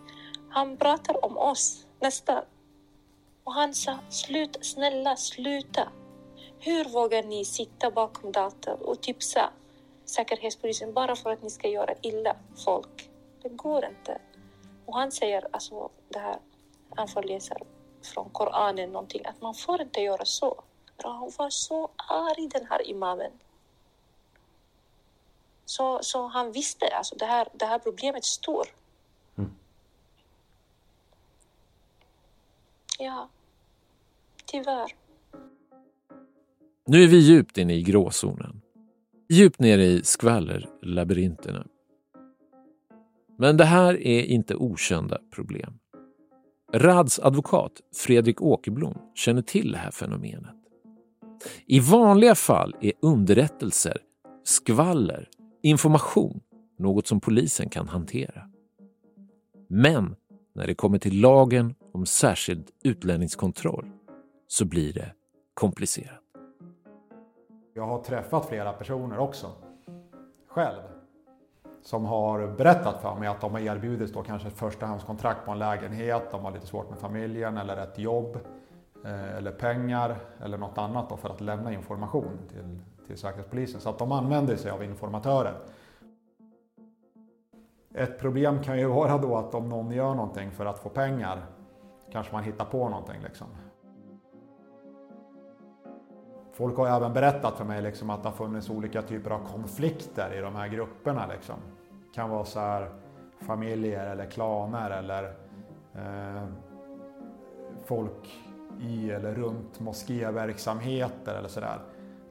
[0.49, 2.43] han pratar om oss nästan.
[3.43, 5.89] Och han sa, sluta, snälla sluta.
[6.59, 9.49] Hur vågar ni sitta bakom datorn och tipsa
[10.05, 12.35] säkerhetspolisen bara för att ni ska göra illa
[12.65, 13.09] folk?
[13.41, 14.21] Det går inte.
[14.85, 16.37] Och han säger, alltså det här,
[16.95, 17.57] han föreläser
[18.13, 20.63] från Koranen någonting, att man får inte göra så.
[21.03, 23.31] Han var så arg den här imamen.
[25.65, 28.73] Så, så han visste alltså det här, det här problemet är stort.
[32.99, 33.29] Ja,
[34.45, 34.91] tyvärr.
[36.85, 38.61] Nu är vi djupt inne i gråzonen.
[39.29, 41.67] Djupt nere i skvallerlabyrinterna.
[43.37, 45.79] Men det här är inte okända problem.
[46.73, 50.64] Rads advokat Fredrik Åkerblom känner till det här fenomenet.
[51.65, 53.97] I vanliga fall är underrättelser,
[54.43, 55.29] skvaller,
[55.61, 56.41] information
[56.77, 58.49] något som polisen kan hantera.
[59.67, 60.15] Men
[60.53, 63.91] när det kommer till lagen om särskild utlänningskontroll
[64.47, 65.11] så blir det
[65.53, 66.21] komplicerat.
[67.73, 69.51] Jag har träffat flera personer också,
[70.47, 70.81] själv,
[71.81, 75.59] som har berättat för mig att de har erbjudits då kanske ett förstahandskontrakt på en
[75.59, 78.37] lägenhet, de har lite svårt med familjen eller ett jobb
[79.05, 83.81] Eh, eller pengar eller något annat då för att lämna information till, till Säkerhetspolisen.
[83.81, 85.53] Så att de använder sig av informatörer.
[87.93, 91.45] Ett problem kan ju vara då att om någon gör någonting för att få pengar
[92.11, 93.47] kanske man hittar på någonting liksom.
[96.53, 100.33] Folk har även berättat för mig liksom att det har funnits olika typer av konflikter
[100.37, 101.27] i de här grupperna.
[101.27, 101.55] Liksom.
[101.89, 102.89] Det kan vara så här
[103.39, 105.23] familjer eller klaner eller
[105.93, 106.43] eh,
[107.85, 108.44] folk
[108.81, 111.79] i eller runt moskéverksamheter eller sådär.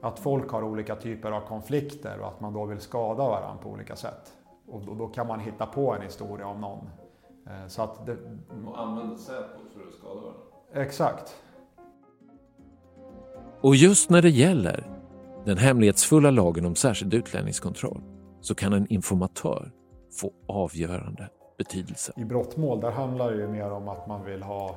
[0.01, 3.69] Att folk har olika typer av konflikter och att man då vill skada varandra på
[3.69, 4.33] olika sätt.
[4.67, 6.89] Och då, då kan man hitta på en historia om någon.
[7.47, 8.17] Eh, så att det...
[8.67, 10.41] Och använda Säpo för att skada varandra?
[10.73, 11.35] Exakt.
[13.61, 14.85] Och just när det gäller
[15.45, 18.01] den hemlighetsfulla lagen om särskild utlänningskontroll
[18.41, 19.71] så kan en informatör
[20.21, 22.13] få avgörande betydelse.
[22.17, 24.75] I brottmål där handlar det ju mer om att man vill ha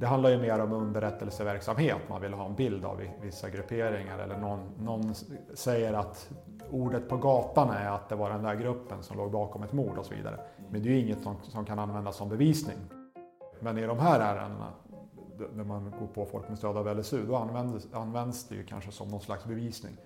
[0.00, 1.98] det handlar ju mer om underrättelseverksamhet.
[2.08, 5.14] Man vill ha en bild av vissa grupperingar eller någon, någon
[5.54, 6.30] säger att
[6.70, 9.98] ordet på gatan är att det var den där gruppen som låg bakom ett mord
[9.98, 10.40] och så vidare.
[10.70, 12.76] Men det är ju inget som, som kan användas som bevisning.
[13.60, 14.72] Men i de här ärendena
[15.54, 18.92] när man går på folk med stöd av LSU, då används, används det ju kanske
[18.92, 19.96] som någon slags bevisning.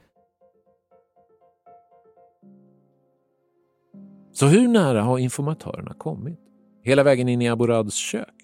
[4.32, 6.40] Så hur nära har informatörerna kommit?
[6.82, 8.43] Hela vägen in i Aburads kök?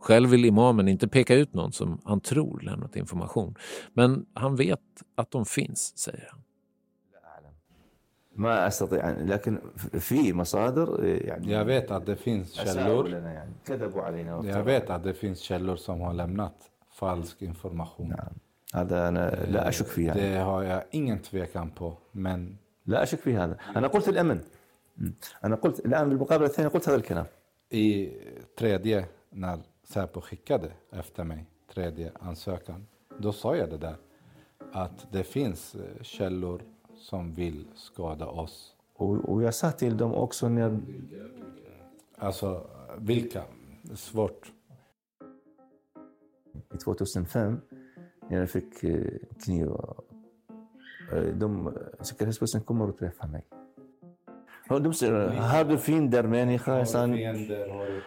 [0.00, 3.54] Själv vill imamen inte peka ut någon som han tror lämnat information.
[3.92, 4.80] Men han vet
[5.14, 6.40] att de finns, säger han.
[8.36, 9.58] ما استطيع لكن
[10.00, 13.08] في مصادر يعني Jag vet att det finns källor.
[14.44, 16.54] Jag vet att det finns källor som har lämnat
[16.92, 18.14] falsk information.
[18.74, 21.96] هذا أنا لا أشك فيه Det har jag ingen tvekan på.
[22.12, 22.56] Men
[22.86, 24.40] لا أشك في هذا أنا قلت الأمن
[25.44, 27.26] أنا قلت الآن بالمقابلة الثانية قلت هذا الكلام
[27.70, 28.08] I
[28.58, 29.58] tredje, när
[29.93, 32.87] Säpo skickade efter mig, tredje ansökan,
[33.17, 33.95] då sa jag det där.
[34.71, 36.61] Att det finns källor
[36.95, 38.75] som vill skada oss.
[38.93, 40.79] Och, och jag sa till dem också när...
[42.17, 42.67] Alltså,
[42.97, 43.43] vilka?
[43.95, 44.51] Svårt.
[46.73, 47.61] I 2005,
[48.29, 48.79] när jag fick
[49.43, 49.71] kniv,
[51.33, 53.45] de, Säkerhetspolisen kommer och träffar mig.
[54.69, 56.77] De säger, har du fiender människa?
[56.77, 57.07] Jag sa,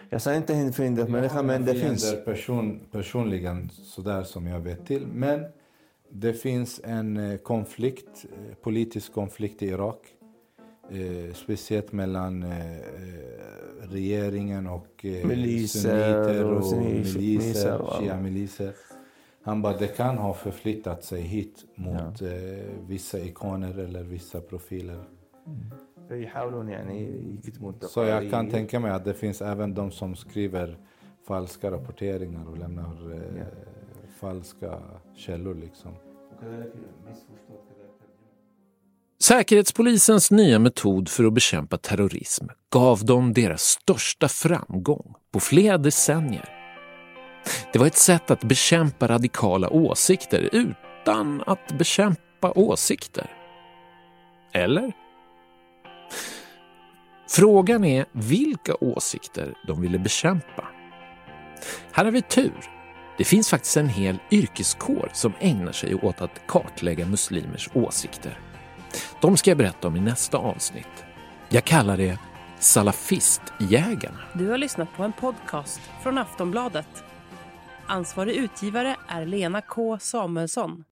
[0.09, 2.15] jag sa inte fiender människa, men det finns.
[2.25, 5.07] Person, personligen, sådär som jag vet till.
[5.07, 5.45] Men
[6.09, 8.25] det finns en konflikt,
[8.61, 9.97] politisk konflikt i Irak.
[10.89, 12.77] Eh, speciellt mellan eh,
[13.81, 18.73] regeringen och eh, miliser, och, och miliser, shia-miliser.
[19.43, 22.27] Han bara, det kan ha förflyttat sig hit mot ja.
[22.27, 25.03] eh, vissa ikoner eller vissa profiler.
[27.89, 30.77] Så jag kan tänka mig att det finns även de som skriver
[31.27, 33.45] falska rapporteringar och lämnar eh,
[34.19, 34.79] falska
[35.15, 35.91] källor liksom.
[39.23, 46.49] Säkerhetspolisens nya metod för att bekämpa terrorism gav dem deras största framgång på flera decennier.
[47.73, 53.31] Det var ett sätt att bekämpa radikala åsikter utan att bekämpa åsikter.
[54.53, 55.02] Eller?
[57.29, 60.67] Frågan är vilka åsikter de ville bekämpa.
[61.91, 62.69] Här har vi tur.
[63.17, 68.39] Det finns faktiskt en hel yrkeskår som ägnar sig åt att kartlägga muslimers åsikter.
[69.21, 71.03] De ska jag berätta om i nästa avsnitt.
[71.49, 72.19] Jag kallar det
[72.59, 74.19] Salafistjägarna.
[74.33, 77.03] Du har lyssnat på en podcast från Aftonbladet.
[77.87, 80.83] Ansvarig utgivare är Lena K Samuelsson.